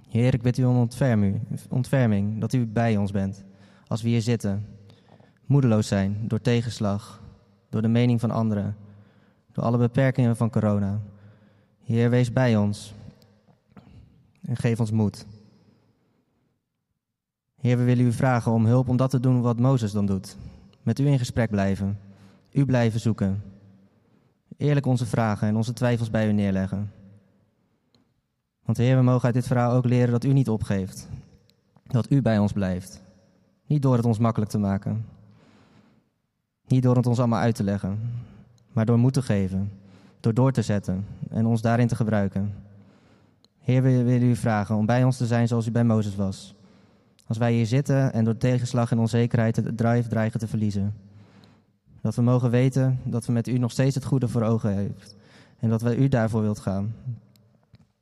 Heer, 0.09 0.33
ik 0.33 0.41
bid 0.41 0.57
u 0.57 0.63
om 0.63 0.77
ontferming, 0.77 1.41
ontferming, 1.69 2.39
dat 2.39 2.53
u 2.53 2.65
bij 2.65 2.97
ons 2.97 3.11
bent. 3.11 3.43
Als 3.87 4.01
we 4.01 4.09
hier 4.09 4.21
zitten, 4.21 4.65
moedeloos 5.45 5.87
zijn 5.87 6.17
door 6.27 6.41
tegenslag, 6.41 7.21
door 7.69 7.81
de 7.81 7.87
mening 7.87 8.19
van 8.19 8.31
anderen, 8.31 8.75
door 9.51 9.63
alle 9.63 9.77
beperkingen 9.77 10.35
van 10.35 10.49
corona. 10.49 10.99
Heer, 11.83 12.09
wees 12.09 12.33
bij 12.33 12.57
ons 12.57 12.93
en 14.45 14.55
geef 14.55 14.79
ons 14.79 14.91
moed. 14.91 15.25
Heer, 17.55 17.77
we 17.77 17.83
willen 17.83 18.05
u 18.05 18.11
vragen 18.11 18.51
om 18.51 18.65
hulp 18.65 18.89
om 18.89 18.97
dat 18.97 19.09
te 19.09 19.19
doen 19.19 19.41
wat 19.41 19.59
Mozes 19.59 19.91
dan 19.91 20.05
doet. 20.05 20.37
Met 20.83 20.99
u 20.99 21.07
in 21.07 21.19
gesprek 21.19 21.49
blijven, 21.49 21.99
u 22.51 22.65
blijven 22.65 22.99
zoeken, 22.99 23.43
eerlijk 24.57 24.85
onze 24.85 25.05
vragen 25.05 25.47
en 25.47 25.55
onze 25.55 25.73
twijfels 25.73 26.09
bij 26.09 26.27
u 26.27 26.31
neerleggen. 26.31 26.91
Want 28.65 28.77
Heer, 28.77 28.97
we 28.97 29.03
mogen 29.03 29.25
uit 29.25 29.33
dit 29.33 29.47
verhaal 29.47 29.71
ook 29.71 29.85
leren 29.85 30.11
dat 30.11 30.23
u 30.23 30.33
niet 30.33 30.49
opgeeft. 30.49 31.09
Dat 31.83 32.11
u 32.11 32.21
bij 32.21 32.39
ons 32.39 32.51
blijft. 32.51 33.01
Niet 33.65 33.81
door 33.81 33.95
het 33.95 34.05
ons 34.05 34.17
makkelijk 34.17 34.51
te 34.51 34.57
maken. 34.57 35.05
Niet 36.67 36.83
door 36.83 36.95
het 36.95 37.07
ons 37.07 37.19
allemaal 37.19 37.39
uit 37.39 37.55
te 37.55 37.63
leggen. 37.63 37.99
Maar 38.71 38.85
door 38.85 38.97
moed 38.97 39.13
te 39.13 39.21
geven. 39.21 39.71
Door 40.19 40.33
door 40.33 40.51
te 40.51 40.61
zetten 40.61 41.05
en 41.29 41.45
ons 41.45 41.61
daarin 41.61 41.87
te 41.87 41.95
gebruiken. 41.95 42.53
Heer, 43.59 43.81
we 43.81 44.03
willen 44.03 44.27
u 44.27 44.35
vragen 44.35 44.75
om 44.75 44.85
bij 44.85 45.03
ons 45.03 45.17
te 45.17 45.25
zijn 45.25 45.47
zoals 45.47 45.67
u 45.67 45.71
bij 45.71 45.83
Mozes 45.83 46.15
was. 46.15 46.55
Als 47.27 47.37
wij 47.37 47.53
hier 47.53 47.65
zitten 47.65 48.13
en 48.13 48.23
door 48.23 48.37
tegenslag 48.37 48.91
en 48.91 48.99
onzekerheid 48.99 49.55
het 49.55 49.77
drive 49.77 50.09
dreigen 50.09 50.39
te 50.39 50.47
verliezen. 50.47 50.93
Dat 52.01 52.15
we 52.15 52.21
mogen 52.21 52.49
weten 52.49 52.99
dat 53.03 53.25
we 53.25 53.31
met 53.31 53.47
u 53.47 53.57
nog 53.57 53.71
steeds 53.71 53.95
het 53.95 54.05
goede 54.05 54.27
voor 54.27 54.41
ogen 54.41 54.75
heeft. 54.75 55.15
En 55.59 55.69
dat 55.69 55.81
wij 55.81 55.95
u 55.95 56.07
daarvoor 56.07 56.41
wilt 56.41 56.59
gaan. 56.59 56.95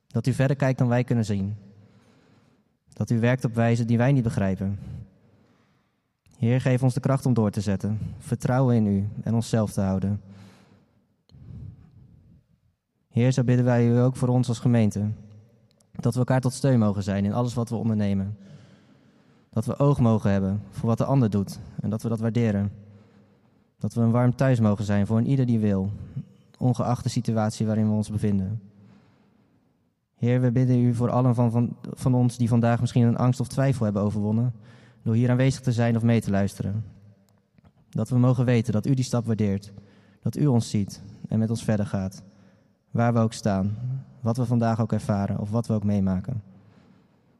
Dat 0.06 0.26
u 0.26 0.32
verder 0.32 0.56
kijkt 0.56 0.78
dan 0.78 0.88
wij 0.88 1.04
kunnen 1.04 1.24
zien. 1.24 1.56
Dat 2.92 3.10
u 3.10 3.20
werkt 3.20 3.44
op 3.44 3.54
wijze 3.54 3.84
die 3.84 3.98
wij 3.98 4.12
niet 4.12 4.22
begrijpen. 4.22 4.78
Heer, 6.38 6.60
geef 6.60 6.82
ons 6.82 6.94
de 6.94 7.00
kracht 7.00 7.26
om 7.26 7.34
door 7.34 7.50
te 7.50 7.60
zetten. 7.60 7.98
Vertrouwen 8.18 8.76
in 8.76 8.86
u 8.86 9.08
en 9.22 9.34
onszelf 9.34 9.72
te 9.72 9.80
houden. 9.80 10.20
Heer, 13.10 13.32
zo 13.32 13.44
bidden 13.44 13.64
wij 13.64 13.88
u 13.88 13.98
ook 13.98 14.16
voor 14.16 14.28
ons 14.28 14.48
als 14.48 14.58
gemeente. 14.58 15.10
Dat 15.92 16.12
we 16.12 16.18
elkaar 16.18 16.40
tot 16.40 16.52
steun 16.52 16.78
mogen 16.78 17.02
zijn 17.02 17.24
in 17.24 17.32
alles 17.32 17.54
wat 17.54 17.68
we 17.68 17.76
ondernemen. 17.76 18.36
Dat 19.50 19.64
we 19.64 19.78
oog 19.78 20.00
mogen 20.00 20.30
hebben 20.30 20.62
voor 20.70 20.88
wat 20.88 20.98
de 20.98 21.04
ander 21.04 21.30
doet 21.30 21.58
en 21.80 21.90
dat 21.90 22.02
we 22.02 22.08
dat 22.08 22.20
waarderen. 22.20 22.72
Dat 23.78 23.94
we 23.94 24.00
een 24.00 24.10
warm 24.10 24.34
thuis 24.34 24.60
mogen 24.60 24.84
zijn 24.84 25.06
voor 25.06 25.18
een 25.18 25.26
ieder 25.26 25.46
die 25.46 25.58
wil, 25.58 25.90
ongeacht 26.58 27.02
de 27.02 27.08
situatie 27.08 27.66
waarin 27.66 27.88
we 27.88 27.94
ons 27.94 28.10
bevinden. 28.10 28.62
Heer, 30.14 30.40
we 30.40 30.50
bidden 30.50 30.84
u 30.84 30.94
voor 30.94 31.10
allen 31.10 31.34
van, 31.34 31.50
van, 31.50 31.76
van 31.82 32.14
ons 32.14 32.36
die 32.36 32.48
vandaag 32.48 32.80
misschien 32.80 33.06
een 33.06 33.16
angst 33.16 33.40
of 33.40 33.48
twijfel 33.48 33.84
hebben 33.84 34.02
overwonnen, 34.02 34.52
door 35.02 35.14
hier 35.14 35.30
aanwezig 35.30 35.60
te 35.60 35.72
zijn 35.72 35.96
of 35.96 36.02
mee 36.02 36.20
te 36.20 36.30
luisteren. 36.30 36.84
Dat 37.90 38.08
we 38.08 38.18
mogen 38.18 38.44
weten 38.44 38.72
dat 38.72 38.86
u 38.86 38.94
die 38.94 39.04
stap 39.04 39.26
waardeert, 39.26 39.72
dat 40.22 40.36
u 40.36 40.46
ons 40.46 40.70
ziet 40.70 41.02
en 41.28 41.38
met 41.38 41.50
ons 41.50 41.64
verder 41.64 41.86
gaat, 41.86 42.22
waar 42.90 43.12
we 43.12 43.18
ook 43.18 43.32
staan, 43.32 43.76
wat 44.20 44.36
we 44.36 44.46
vandaag 44.46 44.80
ook 44.80 44.92
ervaren 44.92 45.38
of 45.38 45.50
wat 45.50 45.66
we 45.66 45.74
ook 45.74 45.84
meemaken. 45.84 46.42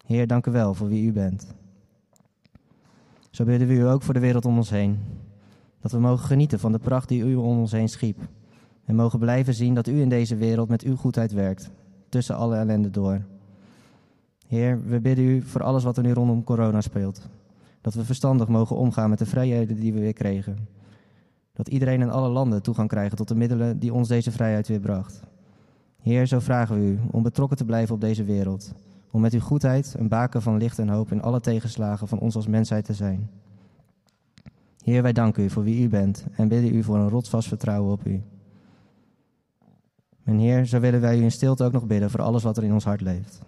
Heer, 0.07 0.27
dank 0.27 0.47
u 0.47 0.51
wel 0.51 0.75
voor 0.75 0.89
wie 0.89 1.07
u 1.07 1.13
bent. 1.13 1.55
Zo 3.31 3.45
bidden 3.45 3.69
we 3.69 3.75
u 3.75 3.87
ook 3.87 4.03
voor 4.03 4.15
de 4.15 4.21
wereld 4.21 4.45
om 4.45 4.57
ons 4.57 4.71
heen. 4.71 4.99
Dat 5.81 5.93
we 5.93 5.99
mogen 5.99 6.27
genieten 6.27 6.59
van 6.61 6.73
de 6.73 6.79
pracht 6.79 7.09
die 7.09 7.23
u 7.23 7.35
om 7.35 7.59
ons 7.59 7.73
heen 7.73 7.89
schiep. 7.89 8.19
En 8.85 8.95
mogen 8.95 9.19
blijven 9.19 9.55
zien 9.55 9.75
dat 9.75 9.87
u 9.87 10.01
in 10.01 10.09
deze 10.09 10.37
wereld 10.37 10.69
met 10.69 10.83
uw 10.83 10.97
goedheid 10.97 11.33
werkt, 11.33 11.71
tussen 12.09 12.37
alle 12.37 12.57
ellende 12.57 12.91
door. 12.91 13.23
Heer, 14.47 14.85
we 14.87 15.01
bidden 15.01 15.25
u 15.25 15.43
voor 15.43 15.63
alles 15.63 15.85
wat 15.85 15.97
er 15.97 16.03
nu 16.03 16.13
rondom 16.13 16.45
corona 16.45 16.81
speelt. 16.81 17.29
Dat 17.81 17.95
we 17.95 18.05
verstandig 18.05 18.49
mogen 18.49 18.77
omgaan 18.77 19.11
met 19.11 19.19
de 19.19 19.27
vrijheden 19.27 19.77
die 19.77 19.93
we 19.93 20.01
weer 20.01 20.13
kregen. 20.13 20.69
Dat 21.53 21.69
iedereen 21.69 22.01
in 22.01 22.11
alle 22.11 22.29
landen 22.29 22.63
toegang 22.63 22.89
krijgt 22.89 23.17
tot 23.17 23.29
de 23.29 23.35
middelen 23.35 23.79
die 23.79 23.93
ons 23.93 24.09
deze 24.09 24.31
vrijheid 24.31 24.69
weer 24.69 24.81
bracht. 24.81 25.23
Heer, 26.03 26.27
zo 26.27 26.39
vragen 26.39 26.77
we 26.77 26.87
u 26.87 26.99
om 27.11 27.23
betrokken 27.23 27.57
te 27.57 27.65
blijven 27.65 27.95
op 27.95 28.01
deze 28.01 28.25
wereld. 28.25 28.73
Om 29.11 29.21
met 29.21 29.33
uw 29.33 29.41
goedheid 29.41 29.95
een 29.99 30.09
baken 30.09 30.43
van 30.43 30.57
licht 30.57 30.79
en 30.79 30.89
hoop 30.89 31.13
in 31.13 31.23
alle 31.23 31.41
tegenslagen 31.41 32.09
van 32.09 32.19
ons 32.19 32.37
als 32.37 32.47
mensheid 32.47 32.85
te 32.85 32.95
zijn. 32.95 33.31
Heer, 34.85 35.03
wij 35.03 35.13
danken 35.13 35.45
u 35.45 35.51
voor 35.51 35.65
wie 35.65 35.85
u 35.85 35.89
bent 35.89 36.27
en 36.33 36.49
bidden 36.49 36.75
u 36.75 36.83
voor 36.83 36.97
een 36.97 37.09
rotsvast 37.09 37.49
vertrouwen 37.49 37.93
op 37.93 38.07
u. 38.07 38.23
En 40.25 40.39
Heer, 40.39 40.67
zo 40.67 40.81
willen 40.81 41.01
wij 41.01 41.19
u 41.19 41.23
in 41.23 41.31
stilte 41.31 41.65
ook 41.65 41.73
nog 41.73 41.87
bidden 41.87 42.11
voor 42.11 42.23
alles 42.23 42.43
wat 42.43 42.57
er 42.57 42.65
in 42.65 42.73
ons 42.73 42.85
hart 42.85 43.01
leeft. 43.01 43.41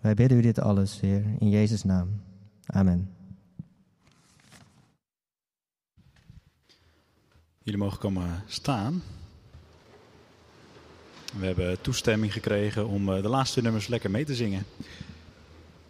Wij 0.00 0.14
bidden 0.14 0.38
u 0.38 0.40
dit 0.40 0.60
alles, 0.60 1.00
Heer, 1.00 1.24
in 1.38 1.48
Jezus' 1.48 1.84
naam. 1.84 2.08
Amen. 2.72 3.14
Jullie 7.62 7.80
mogen 7.80 7.98
komen 7.98 8.44
staan. 8.46 9.02
We 11.38 11.46
hebben 11.46 11.80
toestemming 11.80 12.32
gekregen 12.32 12.88
om 12.88 13.12
eh, 13.12 13.22
de 13.22 13.28
laatste 13.28 13.62
nummers 13.62 13.86
lekker 13.86 14.10
mee 14.10 14.24
te 14.24 14.34
zingen. 14.34 14.64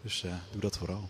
Dus 0.03 0.25
uh, 0.25 0.33
doe 0.53 0.61
dat 0.61 0.79
vooral. 0.79 1.09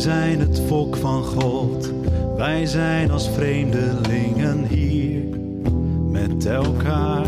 Zijn 0.00 0.40
het 0.40 0.60
volk 0.66 0.96
van 0.96 1.22
God. 1.22 1.92
Wij 2.36 2.66
zijn 2.66 3.10
als 3.10 3.30
vreemdelingen 3.30 4.64
hier 4.64 5.22
met 6.08 6.46
elkaar. 6.46 7.26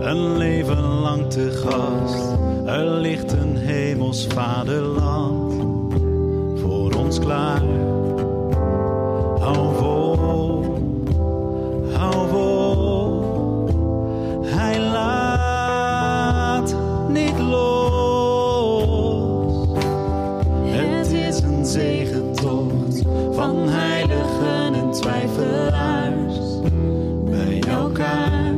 Een 0.00 0.36
leven 0.36 0.82
lang 0.82 1.30
te 1.30 1.50
gast. 1.50 2.36
Er 2.66 2.90
ligt 2.90 3.32
een 3.32 3.56
hemels 3.56 4.26
vaderland 4.26 5.54
voor 6.60 6.94
ons 6.94 7.18
klaar. 7.18 7.62
Hou 9.38 9.74
twijfelaars 24.92 26.60
bij 27.24 27.62
elkaar. 27.68 28.54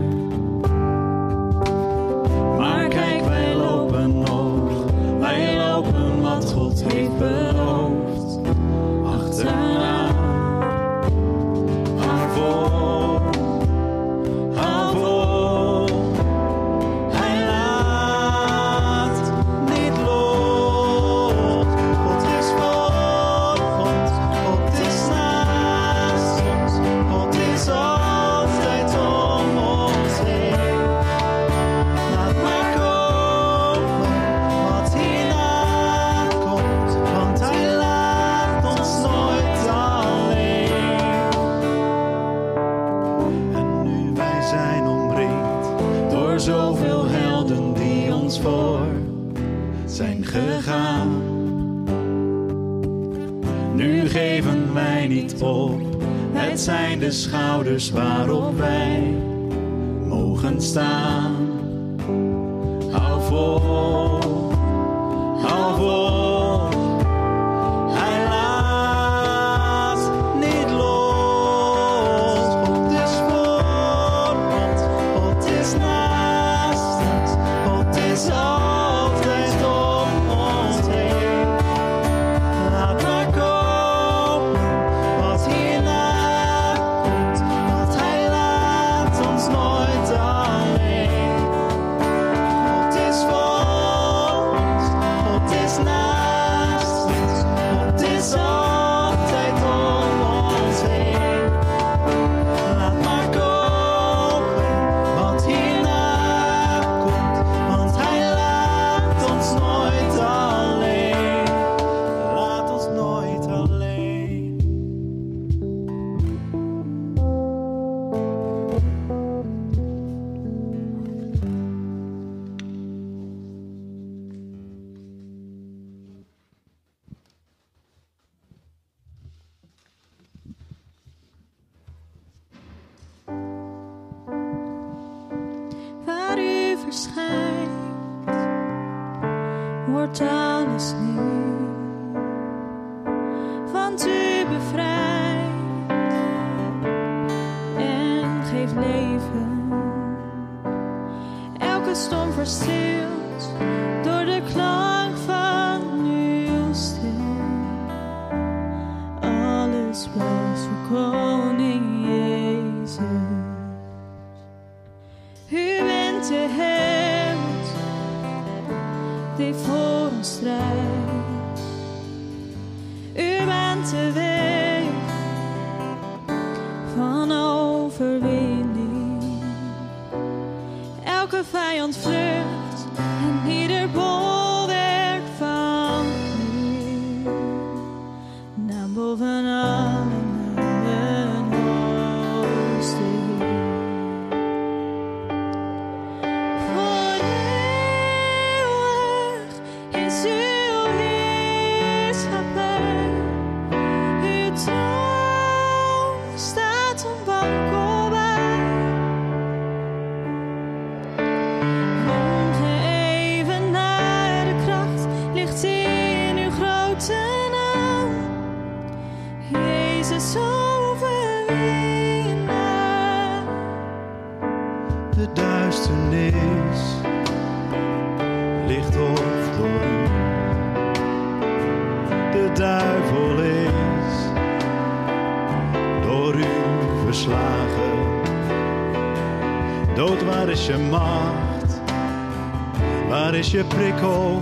Maar 2.59 2.89
kijk, 2.89 3.24
wij 3.24 3.55
lopen 3.55 4.18
nog, 4.18 4.85
wij 5.18 5.57
lopen 5.57 6.20
wat 6.20 6.53
God 6.53 6.85
heeft 6.93 7.18
beloofd. 7.18 7.73
Schouders 57.78 57.90
waarop 57.90 58.13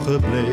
gebleven? 0.05 0.52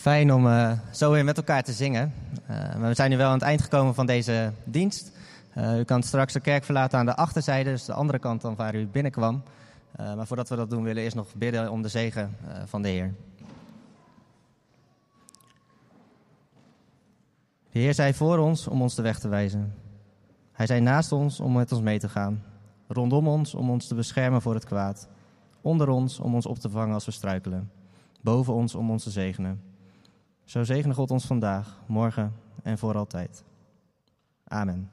Fijn 0.00 0.32
om 0.32 0.46
eh, 0.46 0.72
zo 0.92 1.10
weer 1.10 1.24
met 1.24 1.36
elkaar 1.36 1.62
te 1.62 1.72
zingen. 1.72 2.12
Eh, 2.46 2.74
we 2.74 2.94
zijn 2.94 3.10
nu 3.10 3.16
wel 3.16 3.26
aan 3.26 3.32
het 3.32 3.42
eind 3.42 3.62
gekomen 3.62 3.94
van 3.94 4.06
deze 4.06 4.52
dienst. 4.64 5.12
Eh, 5.52 5.78
u 5.78 5.84
kan 5.84 6.02
straks 6.02 6.32
de 6.32 6.40
kerk 6.40 6.64
verlaten 6.64 6.98
aan 6.98 7.06
de 7.06 7.16
achterzijde, 7.16 7.70
dus 7.70 7.84
de 7.84 7.92
andere 7.92 8.18
kant 8.18 8.40
dan 8.40 8.56
waar 8.56 8.74
u 8.74 8.86
binnenkwam. 8.86 9.42
Maar 9.96 10.26
voordat 10.26 10.48
we 10.48 10.56
dat 10.56 10.70
doen, 10.70 10.82
willen 10.82 10.96
we 10.96 11.02
eerst 11.02 11.16
nog 11.16 11.34
bidden 11.34 11.70
om 11.70 11.82
de 11.82 11.88
zegen 11.88 12.36
van 12.64 12.82
de 12.82 12.88
Heer. 12.88 13.14
De 17.70 17.78
Heer 17.78 17.94
zei 17.94 18.14
voor 18.14 18.38
ons 18.38 18.68
om 18.68 18.82
ons 18.82 18.94
de 18.94 19.02
weg 19.02 19.18
te 19.18 19.28
wijzen. 19.28 19.74
Hij 20.52 20.66
zei 20.66 20.80
naast 20.80 21.12
ons 21.12 21.40
om 21.40 21.52
met 21.52 21.72
ons 21.72 21.80
mee 21.80 21.98
te 21.98 22.08
gaan. 22.08 22.42
Rondom 22.88 23.28
ons 23.28 23.54
om 23.54 23.70
ons 23.70 23.86
te 23.86 23.94
beschermen 23.94 24.42
voor 24.42 24.54
het 24.54 24.64
kwaad. 24.64 25.08
Onder 25.60 25.88
ons 25.88 26.18
om 26.18 26.34
ons 26.34 26.46
op 26.46 26.58
te 26.58 26.70
vangen 26.70 26.94
als 26.94 27.04
we 27.04 27.10
struikelen. 27.10 27.70
Boven 28.20 28.54
ons 28.54 28.74
om 28.74 28.90
ons 28.90 29.02
te 29.02 29.10
zegenen. 29.10 29.69
Zo 30.50 30.64
zegene 30.64 30.94
God 30.94 31.10
ons 31.10 31.26
vandaag, 31.26 31.80
morgen 31.86 32.32
en 32.62 32.78
voor 32.78 32.96
altijd. 32.96 33.44
Amen. 34.44 34.90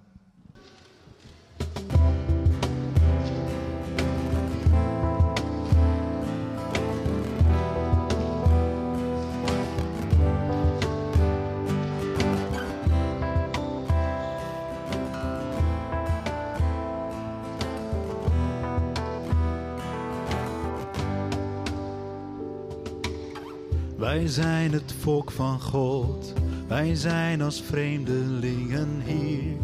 Wij 24.08 24.28
zijn 24.28 24.72
het 24.72 24.94
volk 25.00 25.32
van 25.32 25.62
God, 25.62 26.34
wij 26.68 26.96
zijn 26.96 27.42
als 27.42 27.62
vreemdelingen 27.62 29.02
hier 29.06 29.56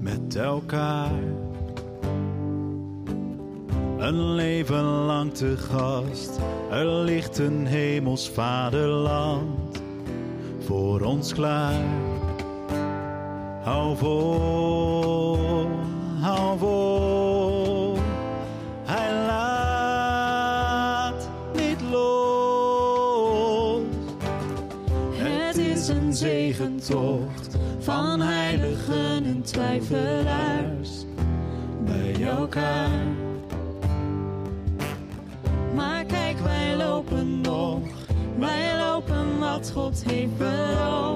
met 0.00 0.36
elkaar. 0.36 1.22
een 3.98 4.34
leven 4.34 4.84
lang 4.84 5.34
te 5.34 5.56
gast. 5.56 6.38
Er 6.70 6.86
ligt 6.86 7.38
een 7.38 7.66
hemels 7.66 8.30
vaderland 8.30 9.82
voor 10.60 11.00
ons 11.00 11.34
klaar. 11.34 11.84
Hou 13.62 13.96
vol, 13.96 15.43
zegentocht 26.84 27.56
van 27.78 28.20
heiligen 28.20 29.24
en 29.24 29.42
twijfelaars 29.42 31.04
bij 31.84 32.26
elkaar. 32.26 33.06
Maar 35.74 36.04
kijk, 36.04 36.38
wij 36.38 36.76
lopen 36.76 37.40
nog, 37.40 37.78
wij 38.38 38.78
lopen 38.78 39.38
wat 39.38 39.70
God 39.74 40.04
heeft 40.06 40.38
beloofd. 40.38 41.13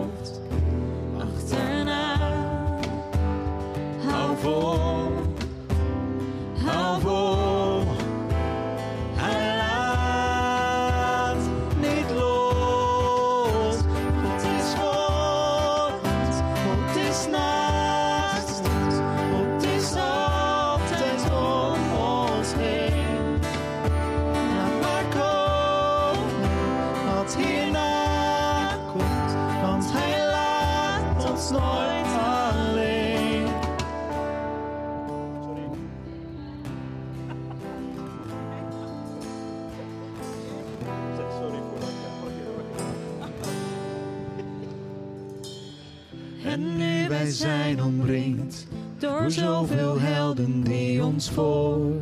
door 48.98 49.30
zoveel 49.30 50.00
helden 50.00 50.60
die 50.62 51.04
ons 51.04 51.30
voor 51.30 51.92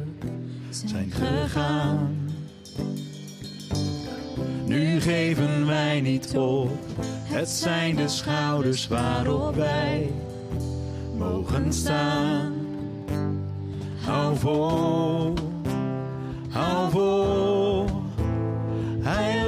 zijn 0.71 1.11
gegaan. 1.11 2.17
Nu 4.67 5.01
geven 5.01 5.67
wij 5.67 6.01
niet 6.01 6.37
op, 6.37 6.71
het 7.25 7.49
zijn 7.49 7.97
de 7.97 8.09
schouders 8.09 8.89
waarop 8.89 9.55
wij 9.55 10.11
mogen 11.19 11.73
staan. 11.73 12.55
Hou 14.05 14.37
vol, 14.37 15.35
hou 16.51 16.91
vol, 16.91 17.85
hij 19.01 19.46